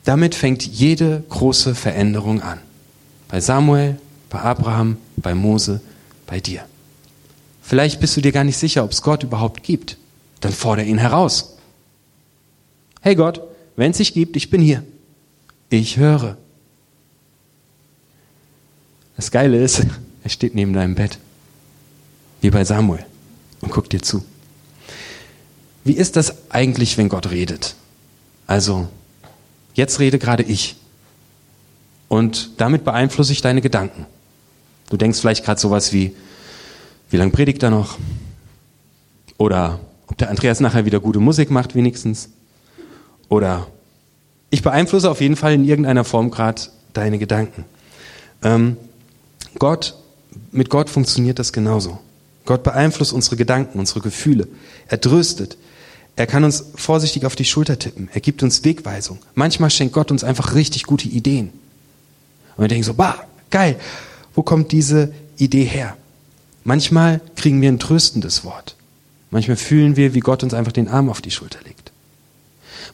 Damit 0.04 0.34
fängt 0.34 0.66
jede 0.66 1.24
große 1.30 1.74
Veränderung 1.74 2.42
an. 2.42 2.58
Bei 3.28 3.40
Samuel, 3.40 3.98
bei 4.28 4.40
Abraham, 4.40 4.98
bei 5.16 5.34
Mose, 5.34 5.80
bei 6.26 6.38
dir. 6.38 6.66
Vielleicht 7.62 7.98
bist 7.98 8.18
du 8.18 8.20
dir 8.20 8.32
gar 8.32 8.44
nicht 8.44 8.58
sicher, 8.58 8.84
ob 8.84 8.90
es 8.90 9.00
Gott 9.00 9.22
überhaupt 9.22 9.62
gibt. 9.62 9.96
Dann 10.42 10.52
fordere 10.52 10.84
ihn 10.84 10.98
heraus. 10.98 11.56
Hey 13.00 13.14
Gott, 13.14 13.40
wenn 13.74 13.92
es 13.92 13.96
dich 13.96 14.12
gibt, 14.12 14.36
ich 14.36 14.50
bin 14.50 14.60
hier. 14.60 14.84
Ich 15.70 15.96
höre. 15.96 16.36
Das 19.16 19.30
Geile 19.30 19.64
ist, 19.64 19.86
er 20.22 20.30
steht 20.30 20.54
neben 20.54 20.72
deinem 20.72 20.94
Bett. 20.94 21.18
Wie 22.40 22.50
bei 22.50 22.64
Samuel. 22.64 23.04
Und 23.60 23.72
guckt 23.72 23.92
dir 23.92 24.02
zu. 24.02 24.24
Wie 25.84 25.94
ist 25.94 26.16
das 26.16 26.50
eigentlich, 26.50 26.98
wenn 26.98 27.08
Gott 27.08 27.30
redet? 27.30 27.74
Also, 28.46 28.88
Jetzt 29.78 30.00
rede 30.00 30.18
gerade 30.18 30.42
ich. 30.42 30.74
Und 32.08 32.60
damit 32.60 32.82
beeinflusse 32.82 33.30
ich 33.30 33.42
deine 33.42 33.60
Gedanken. 33.60 34.06
Du 34.90 34.96
denkst 34.96 35.20
vielleicht 35.20 35.44
gerade 35.44 35.60
sowas 35.60 35.92
wie, 35.92 36.16
wie 37.10 37.16
lange 37.16 37.30
predigt 37.30 37.62
er 37.62 37.70
noch? 37.70 37.96
Oder 39.36 39.78
ob 40.08 40.18
der 40.18 40.30
Andreas 40.30 40.58
nachher 40.58 40.84
wieder 40.84 40.98
gute 40.98 41.20
Musik 41.20 41.52
macht, 41.52 41.76
wenigstens. 41.76 42.30
Oder 43.28 43.68
ich 44.50 44.64
beeinflusse 44.64 45.08
auf 45.08 45.20
jeden 45.20 45.36
Fall 45.36 45.52
in 45.52 45.64
irgendeiner 45.64 46.02
Form 46.02 46.32
gerade 46.32 46.60
deine 46.92 47.20
Gedanken. 47.20 47.64
Ähm, 48.42 48.78
Gott, 49.60 49.94
mit 50.50 50.70
Gott 50.70 50.90
funktioniert 50.90 51.38
das 51.38 51.52
genauso. 51.52 51.98
Gott 52.44 52.62
beeinflusst 52.62 53.12
unsere 53.12 53.36
Gedanken, 53.36 53.78
unsere 53.78 54.00
Gefühle. 54.00 54.48
Er 54.88 55.00
tröstet, 55.00 55.58
er 56.16 56.26
kann 56.26 56.44
uns 56.44 56.64
vorsichtig 56.74 57.26
auf 57.26 57.36
die 57.36 57.44
Schulter 57.44 57.78
tippen. 57.78 58.08
Er 58.12 58.20
gibt 58.20 58.42
uns 58.42 58.64
Wegweisung. 58.64 59.18
Manchmal 59.34 59.70
schenkt 59.70 59.94
Gott 59.94 60.10
uns 60.10 60.24
einfach 60.24 60.54
richtig 60.54 60.84
gute 60.84 61.08
Ideen. 61.08 61.50
Und 62.56 62.64
wir 62.64 62.68
denken 62.68 62.84
so, 62.84 62.94
bah, 62.94 63.24
geil, 63.50 63.76
wo 64.34 64.42
kommt 64.42 64.72
diese 64.72 65.12
Idee 65.36 65.64
her? 65.64 65.96
Manchmal 66.64 67.20
kriegen 67.36 67.62
wir 67.62 67.70
ein 67.70 67.78
tröstendes 67.78 68.44
Wort. 68.44 68.74
Manchmal 69.30 69.56
fühlen 69.56 69.96
wir, 69.96 70.14
wie 70.14 70.20
Gott 70.20 70.42
uns 70.42 70.54
einfach 70.54 70.72
den 70.72 70.88
Arm 70.88 71.08
auf 71.08 71.20
die 71.20 71.30
Schulter 71.30 71.60
legt. 71.64 71.92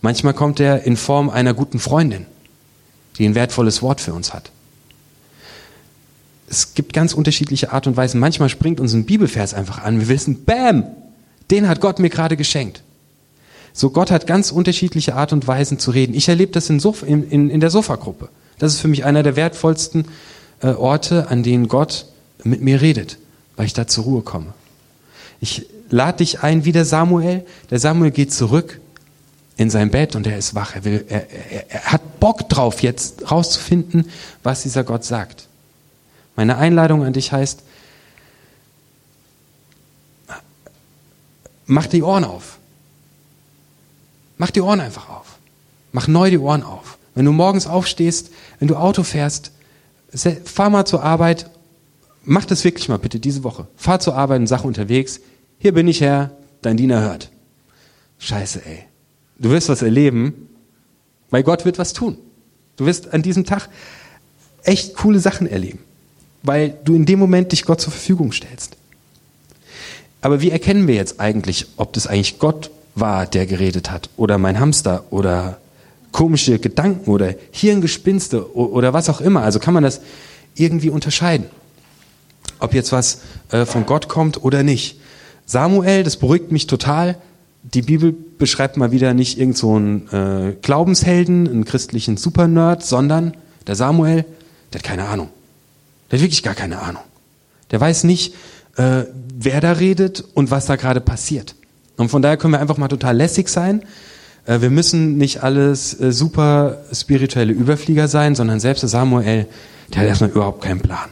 Manchmal 0.03 0.35
kommt 0.35 0.61
er 0.61 0.83
in 0.83 0.97
Form 0.97 1.31
einer 1.31 1.55
guten 1.55 1.79
Freundin, 1.79 2.27
die 3.19 3.25
ein 3.25 3.35
wertvolles 3.35 3.81
Wort 3.81 4.01
für 4.01 4.13
uns 4.13 4.35
hat. 4.35 4.51
Es 6.49 6.75
gibt 6.75 6.93
ganz 6.93 7.15
unterschiedliche 7.15 7.73
Art 7.73 7.87
und 7.87 7.97
Weisen. 7.97 8.21
Manchmal 8.21 8.49
springt 8.49 8.81
uns 8.81 8.93
ein 8.93 9.05
Bibelvers 9.05 9.55
einfach 9.55 9.83
an. 9.83 10.01
Wir 10.01 10.09
wissen, 10.09 10.45
bam, 10.45 10.85
den 11.51 11.69
hat 11.69 11.81
Gott 11.81 11.99
mir 11.99 12.11
gerade 12.11 12.37
geschenkt. 12.37 12.83
So 13.73 13.91
Gott 13.91 14.11
hat 14.11 14.27
ganz 14.27 14.53
unterschiedliche 14.53 15.15
Art 15.15 15.33
und 15.33 15.49
Weisen 15.49 15.79
zu 15.79 15.91
reden. 15.91 16.15
Ich 16.15 16.29
erlebe 16.29 16.53
das 16.53 16.71
in, 16.71 16.79
Sof 16.79 17.03
in, 17.03 17.29
in, 17.29 17.51
in 17.51 17.61
der 17.61 17.71
Sofagruppe. 17.71 18.29
Das 18.59 18.73
ist 18.73 18.81
für 18.81 18.89
mich 18.89 19.05
einer 19.05 19.23
der 19.23 19.37
wertvollsten 19.37 20.07
äh, 20.61 20.69
Orte, 20.69 21.29
an 21.29 21.43
denen 21.43 21.67
Gott 21.67 22.07
mit 22.45 22.63
mir 22.63 22.81
redet, 22.81 23.19
weil 23.57 23.67
ich 23.67 23.73
da 23.73 23.87
zur 23.87 24.05
Ruhe 24.05 24.23
komme. 24.23 24.55
Ich 25.41 25.67
lade 25.91 26.19
dich 26.19 26.41
ein, 26.43 26.65
wie 26.65 26.73
der 26.73 26.85
Samuel. 26.85 27.45
Der 27.71 27.81
Samuel 27.81 28.13
geht 28.13 28.33
zurück 28.33 28.81
in 29.57 29.71
sein 29.71 29.91
Bett 29.91 30.15
und 30.15 30.27
er 30.27 30.39
ist 30.39 30.55
wach. 30.55 30.77
Er, 30.77 30.85
will, 30.85 31.05
er, 31.09 31.31
er, 31.31 31.71
er 31.71 31.83
hat 31.85 32.21
Bock 32.21 32.49
drauf, 32.49 32.81
jetzt 32.83 33.31
rauszufinden, 33.31 34.09
was 34.43 34.63
dieser 34.63 34.85
Gott 34.85 35.05
sagt. 35.05 35.49
Meine 36.37 36.57
Einladung 36.57 37.05
an 37.05 37.12
dich 37.12 37.33
heißt, 37.33 37.62
mach 41.67 41.87
die 41.87 42.03
Ohren 42.03 42.25
auf. 42.25 42.59
Mach 44.37 44.50
die 44.50 44.61
Ohren 44.61 44.81
einfach 44.81 45.09
auf. 45.09 45.38
Mach 45.93 46.09
neu 46.09 46.31
die 46.31 46.38
Ohren 46.38 46.62
auf. 46.62 46.99
Wenn 47.14 47.25
du 47.25 47.33
morgens 47.33 47.67
aufstehst, 47.67 48.31
wenn 48.59 48.69
du 48.69 48.76
Auto 48.76 49.05
fährst, 49.05 49.53
fahr 50.45 50.71
mal 50.71 50.85
zur 50.85 51.03
Arbeit. 51.03 51.50
Mach 52.25 52.45
das 52.45 52.64
wirklich 52.64 52.88
mal 52.88 52.99
bitte 52.99 53.21
diese 53.21 53.45
Woche. 53.45 53.69
Fahr 53.76 54.00
zur 54.00 54.17
Arbeit 54.17 54.41
und 54.41 54.47
sag 54.47 54.64
unterwegs, 54.64 55.21
hier 55.59 55.73
bin 55.73 55.87
ich 55.87 56.00
Herr, 56.00 56.33
dein 56.62 56.76
Diener 56.76 57.00
hört. 57.00 57.31
Scheiße, 58.19 58.64
ey. 58.64 58.85
Du 59.38 59.50
wirst 59.50 59.69
was 59.69 59.83
erleben, 59.83 60.49
weil 61.31 61.43
Gott 61.43 61.64
wird 61.64 61.79
was 61.79 61.93
tun. 61.93 62.19
Du 62.76 62.87
wirst 62.87 63.12
an 63.12 63.23
diesem 63.23 63.45
Tag 63.45 63.69
echt 64.62 64.95
coole 64.95 65.21
Sachen 65.21 65.47
erleben, 65.47 65.79
weil 66.45 66.75
du 66.85 66.95
in 66.95 67.07
dem 67.07 67.19
Moment 67.19 67.51
dich 67.51 67.65
Gott 67.65 67.81
zur 67.81 67.93
Verfügung 67.93 68.31
stellst. 68.31 68.77
Aber 70.21 70.41
wie 70.41 70.51
erkennen 70.51 70.87
wir 70.87 70.95
jetzt 70.95 71.21
eigentlich, 71.21 71.67
ob 71.77 71.93
das 71.93 72.07
eigentlich 72.07 72.39
Gott 72.39 72.71
war, 72.95 73.27
der 73.27 73.47
geredet 73.47 73.91
hat, 73.91 74.09
oder 74.17 74.39
mein 74.39 74.61
Hamster, 74.61 75.05
oder 75.11 75.59
komische 76.15 76.61
Gedanken 76.61 77.11
oder 77.11 77.35
Hirngespinste 77.51 78.57
oder 78.57 78.93
was 78.93 79.11
auch 79.11 79.21
immer. 79.21 79.43
Also 79.43 79.59
kann 79.59 79.75
man 79.75 79.83
das 79.83 80.01
irgendwie 80.55 80.89
unterscheiden, 80.89 81.47
ob 82.61 82.73
jetzt 82.73 82.93
was 82.93 83.21
äh, 83.51 83.67
von 83.67 83.85
Gott 83.85 84.09
kommt 84.09 84.45
oder 84.45 84.63
nicht. 84.63 85.01
Samuel, 85.45 86.05
das 86.05 86.17
beruhigt 86.17 86.53
mich 86.53 86.69
total. 86.69 87.17
Die 87.65 87.83
Bibel 87.83 88.15
beschreibt 88.39 88.77
mal 88.77 88.93
wieder 88.93 89.13
nicht 89.13 89.41
irgend 89.41 89.59
so 89.59 89.75
einen 89.75 90.09
äh, 90.13 90.55
Glaubenshelden, 90.63 91.49
einen 91.49 91.65
christlichen 91.65 92.17
Supernerd, 92.17 92.85
sondern 92.85 93.37
der 93.67 93.75
Samuel, 93.75 94.25
der 94.73 94.79
hat 94.79 94.87
keine 94.87 95.07
Ahnung. 95.07 95.31
Der 96.14 96.21
hat 96.21 96.26
wirklich 96.26 96.44
gar 96.44 96.54
keine 96.54 96.80
Ahnung. 96.80 97.02
Der 97.73 97.80
weiß 97.80 98.04
nicht, 98.04 98.37
äh, 98.76 99.02
wer 99.37 99.61
da 99.61 99.73
redet 99.73 100.23
und 100.35 100.52
was 100.52 100.66
da 100.66 100.76
gerade 100.76 101.00
passiert. 101.00 101.56
Und 101.97 102.09
von 102.09 102.23
daher 102.23 102.37
können 102.37 102.52
wir 102.52 102.61
einfach 102.61 102.76
mal 102.76 102.87
total 102.87 103.16
lässig 103.16 103.49
sein. 103.49 103.83
Äh, 104.47 104.61
wir 104.61 104.71
müssen 104.71 105.18
nicht 105.18 105.42
alles 105.42 106.00
äh, 106.00 106.12
super 106.12 106.85
spirituelle 106.92 107.52
Überflieger 107.52 108.06
sein, 108.06 108.37
sondern 108.37 108.61
selbst 108.61 108.83
der 108.83 108.90
Samuel, 108.90 109.49
der 109.92 110.02
hat 110.02 110.06
erstmal 110.06 110.30
überhaupt 110.30 110.62
keinen 110.62 110.78
Plan. 110.78 111.11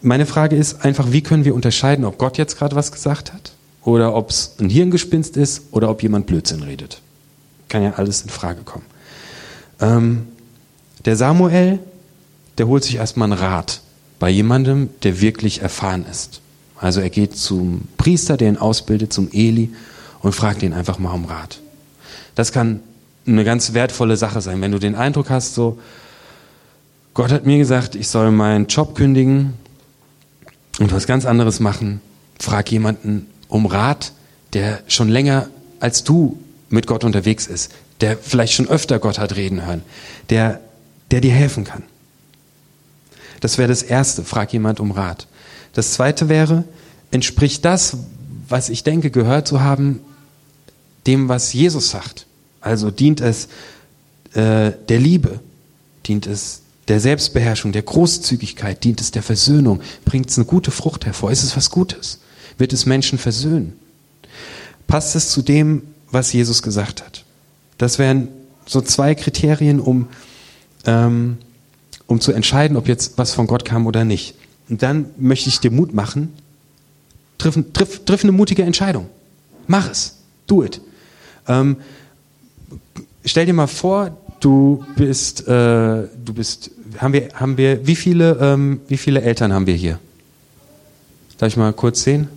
Meine 0.00 0.24
Frage 0.24 0.56
ist 0.56 0.82
einfach, 0.82 1.12
wie 1.12 1.20
können 1.20 1.44
wir 1.44 1.54
unterscheiden, 1.54 2.06
ob 2.06 2.16
Gott 2.16 2.38
jetzt 2.38 2.56
gerade 2.56 2.74
was 2.74 2.90
gesagt 2.90 3.34
hat 3.34 3.52
oder 3.84 4.14
ob 4.14 4.30
es 4.30 4.54
ein 4.60 4.70
Hirngespinst 4.70 5.36
ist 5.36 5.64
oder 5.72 5.90
ob 5.90 6.02
jemand 6.02 6.24
Blödsinn 6.24 6.62
redet. 6.62 7.02
Kann 7.68 7.82
ja 7.82 7.92
alles 7.98 8.22
in 8.22 8.30
Frage 8.30 8.62
kommen. 8.62 8.86
Ähm, 9.78 10.28
der 11.04 11.16
Samuel, 11.16 11.80
der 12.58 12.66
holt 12.66 12.84
sich 12.84 12.96
erstmal 12.96 13.32
einen 13.32 13.40
Rat 13.40 13.80
bei 14.18 14.30
jemandem, 14.30 14.90
der 15.02 15.20
wirklich 15.20 15.62
erfahren 15.62 16.04
ist. 16.10 16.40
Also 16.76 17.00
er 17.00 17.10
geht 17.10 17.36
zum 17.36 17.82
Priester, 17.96 18.36
der 18.36 18.48
ihn 18.48 18.56
ausbildet, 18.56 19.12
zum 19.12 19.28
Eli 19.32 19.70
und 20.20 20.34
fragt 20.34 20.62
ihn 20.62 20.72
einfach 20.72 20.98
mal 20.98 21.12
um 21.12 21.24
Rat. 21.24 21.60
Das 22.34 22.52
kann 22.52 22.80
eine 23.26 23.44
ganz 23.44 23.72
wertvolle 23.72 24.16
Sache 24.16 24.40
sein, 24.40 24.60
wenn 24.60 24.72
du 24.72 24.78
den 24.78 24.94
Eindruck 24.94 25.30
hast, 25.30 25.54
so, 25.54 25.78
Gott 27.14 27.30
hat 27.30 27.44
mir 27.46 27.58
gesagt, 27.58 27.94
ich 27.94 28.08
soll 28.08 28.30
meinen 28.30 28.66
Job 28.66 28.94
kündigen 28.94 29.52
und 30.78 30.92
was 30.92 31.06
ganz 31.06 31.26
anderes 31.26 31.60
machen. 31.60 32.00
Frag 32.38 32.70
jemanden 32.72 33.26
um 33.48 33.66
Rat, 33.66 34.12
der 34.54 34.80
schon 34.88 35.08
länger 35.08 35.48
als 35.78 36.04
du 36.04 36.38
mit 36.70 36.86
Gott 36.86 37.04
unterwegs 37.04 37.46
ist, 37.46 37.70
der 38.00 38.16
vielleicht 38.16 38.54
schon 38.54 38.68
öfter 38.68 38.98
Gott 38.98 39.18
hat 39.18 39.36
reden 39.36 39.66
hören, 39.66 39.82
der, 40.30 40.60
der 41.10 41.20
dir 41.20 41.32
helfen 41.32 41.64
kann. 41.64 41.82
Das 43.42 43.58
wäre 43.58 43.68
das 43.68 43.82
Erste, 43.82 44.22
frag 44.22 44.52
jemand 44.52 44.78
um 44.78 44.92
Rat. 44.92 45.26
Das 45.74 45.92
Zweite 45.92 46.28
wäre, 46.28 46.62
entspricht 47.10 47.64
das, 47.64 47.96
was 48.48 48.68
ich 48.68 48.84
denke 48.84 49.10
gehört 49.10 49.48
zu 49.48 49.60
haben, 49.60 50.00
dem, 51.08 51.28
was 51.28 51.52
Jesus 51.52 51.90
sagt. 51.90 52.26
Also 52.60 52.92
dient 52.92 53.20
es 53.20 53.48
äh, 54.34 54.70
der 54.88 55.00
Liebe, 55.00 55.40
dient 56.06 56.28
es 56.28 56.62
der 56.86 57.00
Selbstbeherrschung, 57.00 57.72
der 57.72 57.82
Großzügigkeit, 57.82 58.84
dient 58.84 59.00
es 59.00 59.10
der 59.10 59.24
Versöhnung, 59.24 59.80
bringt 60.04 60.30
es 60.30 60.38
eine 60.38 60.46
gute 60.46 60.70
Frucht 60.70 61.04
hervor, 61.04 61.32
ist 61.32 61.42
es 61.42 61.56
was 61.56 61.70
Gutes, 61.70 62.20
wird 62.58 62.72
es 62.72 62.86
Menschen 62.86 63.18
versöhnen. 63.18 63.72
Passt 64.86 65.16
es 65.16 65.30
zu 65.30 65.42
dem, 65.42 65.82
was 66.12 66.32
Jesus 66.32 66.62
gesagt 66.62 67.02
hat? 67.04 67.24
Das 67.76 67.98
wären 67.98 68.28
so 68.66 68.80
zwei 68.80 69.16
Kriterien, 69.16 69.80
um, 69.80 70.06
ähm, 70.86 71.38
um 72.12 72.20
zu 72.20 72.32
entscheiden, 72.32 72.76
ob 72.76 72.88
jetzt 72.88 73.18
was 73.18 73.34
von 73.34 73.46
Gott 73.46 73.64
kam 73.64 73.86
oder 73.86 74.04
nicht. 74.04 74.34
Und 74.68 74.82
dann 74.82 75.06
möchte 75.18 75.48
ich 75.48 75.60
dir 75.60 75.70
Mut 75.70 75.92
machen, 75.94 76.32
triff, 77.38 77.58
triff, 77.72 78.04
triff 78.04 78.22
eine 78.22 78.32
mutige 78.32 78.62
Entscheidung. 78.62 79.06
Mach 79.66 79.90
es. 79.90 80.16
Do 80.46 80.62
it. 80.62 80.80
Ähm, 81.48 81.76
stell 83.24 83.46
dir 83.46 83.52
mal 83.54 83.66
vor, 83.66 84.16
du 84.40 84.84
bist, 84.96 85.46
äh, 85.48 86.08
du 86.24 86.34
bist, 86.34 86.70
haben 86.98 87.12
wir, 87.12 87.28
haben 87.34 87.56
wir, 87.56 87.86
wie 87.86 87.96
viele, 87.96 88.38
ähm, 88.40 88.80
wie 88.88 88.96
viele 88.96 89.22
Eltern 89.22 89.52
haben 89.52 89.66
wir 89.66 89.74
hier? 89.74 89.98
Darf 91.38 91.48
ich 91.48 91.56
mal 91.56 91.72
kurz 91.72 92.02
sehen? 92.02 92.28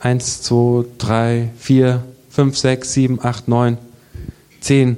Eins, 0.00 0.42
zwei, 0.42 0.84
drei, 0.98 1.50
vier, 1.58 2.04
fünf, 2.30 2.56
sechs, 2.56 2.92
sieben, 2.92 3.18
acht, 3.22 3.48
neun, 3.48 3.78
zehn. 4.60 4.96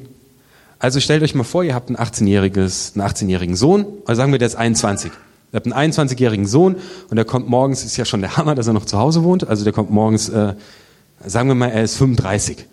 Also 0.85 1.01
stellt 1.01 1.23
euch 1.23 1.35
mal 1.35 1.45
vor, 1.45 1.65
ihr 1.65 1.75
habt 1.75 1.89
ein 1.89 1.97
18-jähriges, 1.97 2.95
einen 2.95 3.09
18-jährigen 3.09 3.57
Sohn, 3.57 3.87
also 4.05 4.21
sagen 4.21 4.33
wir, 4.33 4.39
der 4.39 4.49
ist 4.49 4.55
21. 4.55 5.11
Ihr 5.11 5.57
habt 5.57 5.73
einen 5.73 5.93
21-jährigen 5.93 6.45
Sohn 6.45 6.77
und 7.09 7.17
der 7.17 7.25
kommt 7.25 7.49
morgens, 7.49 7.87
ist 7.87 7.97
ja 7.97 8.05
schon 8.05 8.21
der 8.21 8.37
Hammer, 8.37 8.55
dass 8.55 8.67
er 8.67 8.75
noch 8.75 8.85
zu 8.85 8.99
Hause 8.99 9.25
wohnt, 9.25 9.49
also 9.49 9.65
der 9.65 9.73
kommt 9.73 9.91
morgens, 9.91 10.29
äh, 10.29 10.53
sagen 11.25 11.49
wir 11.49 11.55
mal, 11.55 11.69
er 11.69 11.85
ist 11.85 11.97
35 11.97 12.67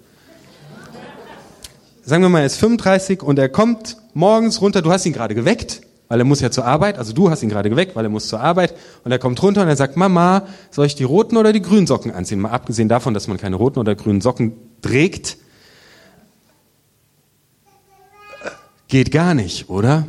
sagen 2.03 2.21
wir 2.21 2.27
mal, 2.27 2.39
er 2.39 2.47
ist 2.47 2.57
35 2.57 3.23
und 3.23 3.39
er 3.39 3.47
kommt 3.47 3.95
morgens 4.13 4.59
runter, 4.59 4.81
du 4.81 4.91
hast 4.91 5.05
ihn 5.05 5.13
gerade 5.13 5.33
geweckt, 5.33 5.79
weil 6.09 6.19
er 6.19 6.25
muss 6.25 6.41
ja 6.41 6.51
zur 6.51 6.65
Arbeit, 6.65 6.97
also 6.97 7.13
du 7.13 7.29
hast 7.29 7.43
ihn 7.43 7.47
gerade 7.47 7.69
geweckt, 7.69 7.95
weil 7.95 8.03
er 8.03 8.09
muss 8.09 8.27
zur 8.27 8.41
Arbeit. 8.41 8.73
Und 9.05 9.13
er 9.13 9.19
kommt 9.19 9.41
runter 9.41 9.61
und 9.61 9.69
er 9.69 9.77
sagt, 9.77 9.95
Mama, 9.95 10.47
soll 10.69 10.85
ich 10.85 10.95
die 10.95 11.05
roten 11.05 11.37
oder 11.37 11.53
die 11.53 11.61
grünen 11.61 11.87
Socken 11.87 12.11
anziehen? 12.11 12.41
Mal 12.41 12.49
abgesehen 12.49 12.89
davon, 12.89 13.13
dass 13.13 13.29
man 13.29 13.37
keine 13.37 13.55
roten 13.55 13.79
oder 13.79 13.95
grünen 13.95 14.19
Socken 14.19 14.51
trägt, 14.81 15.37
geht 18.91 19.11
gar 19.11 19.33
nicht, 19.33 19.69
oder? 19.69 20.05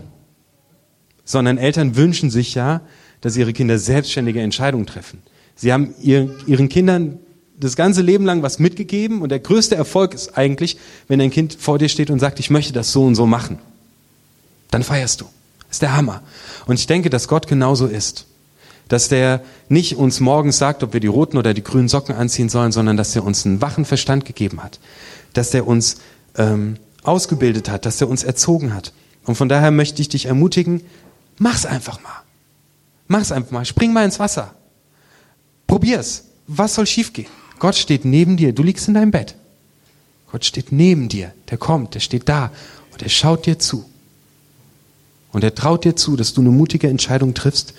Sondern 1.24 1.56
Eltern 1.56 1.96
wünschen 1.96 2.30
sich 2.30 2.54
ja, 2.54 2.82
dass 3.22 3.36
ihre 3.36 3.54
Kinder 3.54 3.78
selbstständige 3.78 4.40
Entscheidungen 4.40 4.86
treffen. 4.86 5.22
Sie 5.54 5.72
haben 5.72 5.94
ihren 6.02 6.68
Kindern 6.68 7.18
das 7.58 7.76
ganze 7.76 8.02
Leben 8.02 8.24
lang 8.24 8.42
was 8.42 8.58
mitgegeben 8.58 9.22
und 9.22 9.28
der 9.28 9.38
größte 9.38 9.76
Erfolg 9.76 10.14
ist 10.14 10.36
eigentlich, 10.36 10.78
wenn 11.06 11.20
ein 11.20 11.30
Kind 11.30 11.54
vor 11.54 11.78
dir 11.78 11.88
steht 11.88 12.10
und 12.10 12.18
sagt, 12.18 12.40
ich 12.40 12.50
möchte 12.50 12.72
das 12.72 12.90
so 12.90 13.04
und 13.04 13.14
so 13.14 13.24
machen. 13.24 13.60
Dann 14.72 14.82
feierst 14.82 15.20
du. 15.20 15.26
Das 15.68 15.76
ist 15.76 15.82
der 15.82 15.96
Hammer. 15.96 16.22
Und 16.66 16.78
ich 16.78 16.88
denke, 16.88 17.08
dass 17.08 17.28
Gott 17.28 17.46
genauso 17.46 17.86
ist. 17.86 18.26
Dass 18.88 19.08
der 19.08 19.42
nicht 19.68 19.96
uns 19.96 20.18
morgens 20.18 20.58
sagt, 20.58 20.82
ob 20.82 20.92
wir 20.92 21.00
die 21.00 21.06
roten 21.06 21.38
oder 21.38 21.54
die 21.54 21.62
grünen 21.62 21.88
Socken 21.88 22.16
anziehen 22.16 22.48
sollen, 22.48 22.72
sondern 22.72 22.96
dass 22.96 23.14
er 23.14 23.24
uns 23.24 23.46
einen 23.46 23.62
wachen 23.62 23.84
Verstand 23.84 24.24
gegeben 24.24 24.62
hat. 24.62 24.80
Dass 25.34 25.54
er 25.54 25.68
uns 25.68 25.98
ähm, 26.36 26.78
ausgebildet 27.02 27.68
hat, 27.68 27.86
dass 27.86 28.00
er 28.00 28.08
uns 28.08 28.24
erzogen 28.24 28.74
hat. 28.74 28.92
Und 29.24 29.36
von 29.36 29.48
daher 29.48 29.70
möchte 29.70 30.02
ich 30.02 30.08
dich 30.08 30.26
ermutigen, 30.26 30.82
mach's 31.38 31.66
einfach 31.66 32.02
mal. 32.02 32.22
Mach's 33.08 33.32
einfach 33.32 33.50
mal. 33.50 33.64
Spring 33.64 33.92
mal 33.92 34.04
ins 34.04 34.18
Wasser. 34.18 34.54
Probier's. 35.66 36.24
Was 36.46 36.74
soll 36.74 36.86
schiefgehen? 36.86 37.28
Gott 37.58 37.76
steht 37.76 38.04
neben 38.04 38.36
dir, 38.36 38.52
du 38.52 38.62
liegst 38.62 38.88
in 38.88 38.94
deinem 38.94 39.12
Bett. 39.12 39.36
Gott 40.30 40.44
steht 40.44 40.72
neben 40.72 41.08
dir, 41.08 41.32
der 41.50 41.58
kommt, 41.58 41.94
der 41.94 42.00
steht 42.00 42.28
da 42.28 42.50
und 42.92 43.02
er 43.02 43.08
schaut 43.08 43.46
dir 43.46 43.58
zu. 43.58 43.88
Und 45.30 45.44
er 45.44 45.54
traut 45.54 45.84
dir 45.84 45.94
zu, 45.94 46.16
dass 46.16 46.34
du 46.34 46.40
eine 46.40 46.50
mutige 46.50 46.88
Entscheidung 46.88 47.34
triffst 47.34 47.74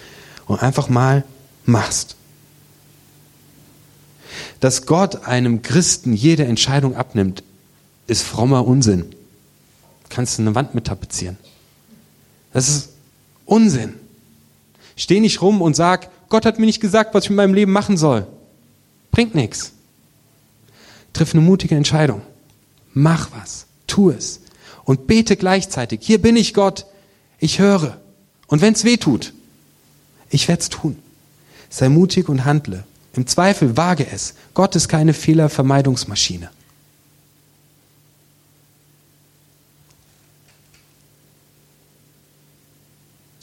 und 0.46 0.62
einfach 0.62 0.90
mal 0.90 1.24
machst. 1.66 2.16
Dass 4.60 4.86
Gott 4.86 5.26
einem 5.26 5.62
Christen 5.62 6.14
jede 6.14 6.46
Entscheidung 6.46 6.96
abnimmt, 6.96 7.44
ist 8.08 8.24
frommer 8.24 8.66
Unsinn. 8.66 9.06
Kannst 10.10 10.38
du 10.38 10.44
eine 10.44 10.56
Wand 10.56 10.76
mit 10.76 10.86
tapezieren. 10.86 11.38
Das 12.52 12.70
ist 12.70 12.89
Unsinn. 13.46 13.96
Steh 14.96 15.20
nicht 15.20 15.42
rum 15.42 15.62
und 15.62 15.76
sag, 15.76 16.10
Gott 16.30 16.46
hat 16.46 16.60
mir 16.60 16.66
nicht 16.66 16.82
gesagt, 16.82 17.13
was 17.13 17.26
ich 17.26 17.30
mit 17.30 17.38
meinem 17.38 17.54
Leben 17.54 17.72
machen 17.72 17.98
soll. 17.98 18.28
Bringt 19.12 19.36
nichts. 19.36 19.72
Triff 21.13 21.34
eine 21.34 21.42
mutige 21.42 21.76
Entscheidung. 21.76 22.22
Mach 22.94 23.30
was. 23.32 23.66
Tu 23.88 24.12
es. 24.12 24.42
Und 24.84 25.08
bete 25.08 25.36
gleichzeitig. 25.36 26.02
Hier 26.04 26.22
bin 26.22 26.36
ich 26.36 26.54
Gott. 26.54 26.86
Ich 27.39 27.60
höre. 27.60 28.00
Und 28.48 28.62
wenn 28.62 28.74
es 28.74 28.84
weh 28.84 28.98
tut, 28.98 29.34
ich 30.30 30.48
werde 30.48 30.62
es 30.62 30.70
tun. 30.70 30.98
Sei 31.70 31.89
mutig 31.89 32.30
und 32.30 32.46
handle. 32.46 32.84
Im 33.13 33.28
Zweifel 33.28 33.78
wage 33.78 34.08
es. 34.12 34.36
Gott 34.54 34.76
ist 34.76 34.89
keine 34.89 35.13
Fehlervermeidungsmaschine. 35.13 36.50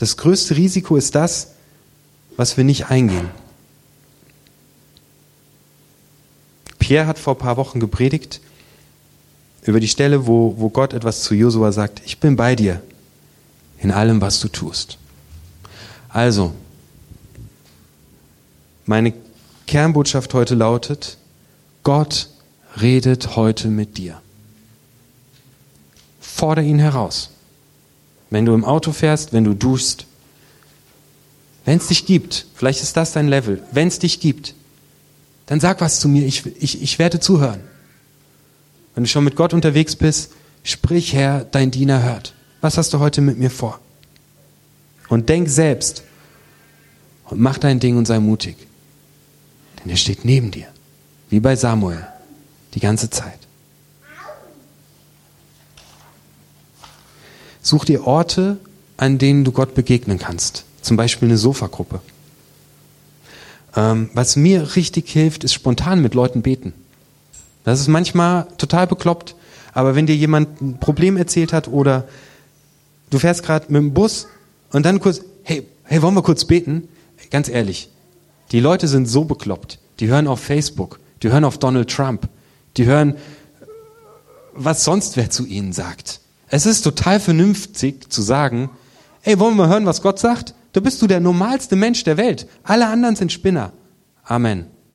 Das 0.00 0.16
größte 0.16 0.56
Risiko 0.56 0.96
ist 0.96 1.14
das, 1.14 1.48
was 2.38 2.56
wir 2.56 2.64
nicht 2.64 2.86
eingehen. 2.86 3.28
Pierre 6.78 7.06
hat 7.06 7.18
vor 7.18 7.34
ein 7.34 7.38
paar 7.38 7.58
Wochen 7.58 7.80
gepredigt 7.80 8.40
über 9.62 9.78
die 9.78 9.88
Stelle, 9.88 10.26
wo, 10.26 10.54
wo 10.56 10.70
Gott 10.70 10.94
etwas 10.94 11.22
zu 11.22 11.34
Josua 11.34 11.70
sagt, 11.70 12.00
ich 12.06 12.18
bin 12.18 12.36
bei 12.36 12.56
dir 12.56 12.80
in 13.78 13.90
allem, 13.90 14.22
was 14.22 14.40
du 14.40 14.48
tust. 14.48 14.96
Also, 16.08 16.54
meine 18.86 19.12
Kernbotschaft 19.66 20.32
heute 20.32 20.54
lautet, 20.54 21.18
Gott 21.82 22.30
redet 22.80 23.36
heute 23.36 23.68
mit 23.68 23.98
dir. 23.98 24.22
Fordere 26.22 26.64
ihn 26.64 26.78
heraus. 26.78 27.28
Wenn 28.30 28.46
du 28.46 28.54
im 28.54 28.64
Auto 28.64 28.92
fährst, 28.92 29.32
wenn 29.32 29.44
du 29.44 29.54
duschst, 29.54 30.06
wenn 31.64 31.78
es 31.78 31.88
dich 31.88 32.06
gibt, 32.06 32.46
vielleicht 32.54 32.82
ist 32.82 32.96
das 32.96 33.12
dein 33.12 33.28
Level, 33.28 33.62
wenn 33.72 33.88
es 33.88 33.98
dich 33.98 34.20
gibt, 34.20 34.54
dann 35.46 35.60
sag 35.60 35.80
was 35.80 36.00
zu 36.00 36.08
mir, 36.08 36.24
ich, 36.24 36.46
ich, 36.60 36.80
ich 36.80 36.98
werde 36.98 37.20
zuhören. 37.20 37.60
Wenn 38.94 39.04
du 39.04 39.08
schon 39.10 39.24
mit 39.24 39.36
Gott 39.36 39.52
unterwegs 39.52 39.96
bist, 39.96 40.30
Sprich, 40.62 41.14
Herr, 41.14 41.44
dein 41.44 41.70
Diener 41.70 42.02
hört. 42.02 42.34
Was 42.60 42.76
hast 42.76 42.92
du 42.92 42.98
heute 42.98 43.20
mit 43.20 43.38
mir 43.38 43.50
vor? 43.50 43.80
Und 45.08 45.28
denk 45.28 45.48
selbst 45.48 46.02
und 47.26 47.40
mach 47.40 47.58
dein 47.58 47.80
Ding 47.80 47.96
und 47.96 48.06
sei 48.06 48.20
mutig. 48.20 48.56
Denn 49.78 49.90
er 49.90 49.96
steht 49.96 50.24
neben 50.24 50.50
dir, 50.50 50.66
wie 51.30 51.40
bei 51.40 51.56
Samuel, 51.56 52.06
die 52.74 52.80
ganze 52.80 53.08
Zeit. 53.08 53.38
Such 57.70 57.84
dir 57.84 58.04
Orte, 58.04 58.56
an 58.96 59.18
denen 59.18 59.44
du 59.44 59.52
Gott 59.52 59.76
begegnen 59.76 60.18
kannst. 60.18 60.64
Zum 60.82 60.96
Beispiel 60.96 61.28
eine 61.28 61.38
Sofagruppe. 61.38 62.00
Ähm, 63.76 64.10
was 64.12 64.34
mir 64.34 64.74
richtig 64.74 65.08
hilft, 65.08 65.44
ist 65.44 65.54
spontan 65.54 66.02
mit 66.02 66.14
Leuten 66.14 66.42
beten. 66.42 66.72
Das 67.62 67.78
ist 67.78 67.86
manchmal 67.86 68.48
total 68.58 68.88
bekloppt, 68.88 69.36
aber 69.72 69.94
wenn 69.94 70.08
dir 70.08 70.16
jemand 70.16 70.60
ein 70.60 70.78
Problem 70.80 71.16
erzählt 71.16 71.52
hat 71.52 71.68
oder 71.68 72.08
du 73.10 73.20
fährst 73.20 73.44
gerade 73.44 73.66
mit 73.68 73.80
dem 73.80 73.94
Bus 73.94 74.26
und 74.72 74.84
dann 74.84 74.98
kurz, 74.98 75.20
hey, 75.44 75.64
hey, 75.84 76.02
wollen 76.02 76.14
wir 76.14 76.22
kurz 76.22 76.46
beten? 76.46 76.88
Ganz 77.30 77.48
ehrlich, 77.48 77.88
die 78.50 78.58
Leute 78.58 78.88
sind 78.88 79.06
so 79.06 79.22
bekloppt. 79.22 79.78
Die 80.00 80.08
hören 80.08 80.26
auf 80.26 80.40
Facebook, 80.40 80.98
die 81.22 81.30
hören 81.30 81.44
auf 81.44 81.58
Donald 81.58 81.88
Trump, 81.88 82.28
die 82.76 82.86
hören, 82.86 83.14
was 84.54 84.82
sonst 84.82 85.16
wer 85.16 85.30
zu 85.30 85.46
ihnen 85.46 85.72
sagt. 85.72 86.20
Es 86.50 86.66
ist 86.66 86.82
total 86.82 87.20
vernünftig 87.20 88.12
zu 88.12 88.22
sagen, 88.22 88.70
ey, 89.22 89.38
wollen 89.38 89.56
wir 89.56 89.68
hören, 89.68 89.86
was 89.86 90.02
Gott 90.02 90.18
sagt? 90.18 90.54
Da 90.72 90.80
bist 90.80 91.00
du 91.00 91.06
der 91.06 91.20
normalste 91.20 91.76
Mensch 91.76 92.04
der 92.04 92.16
Welt. 92.16 92.48
Alle 92.64 92.88
anderen 92.88 93.16
sind 93.16 93.32
Spinner. 93.32 93.72
Amen. 94.24 94.66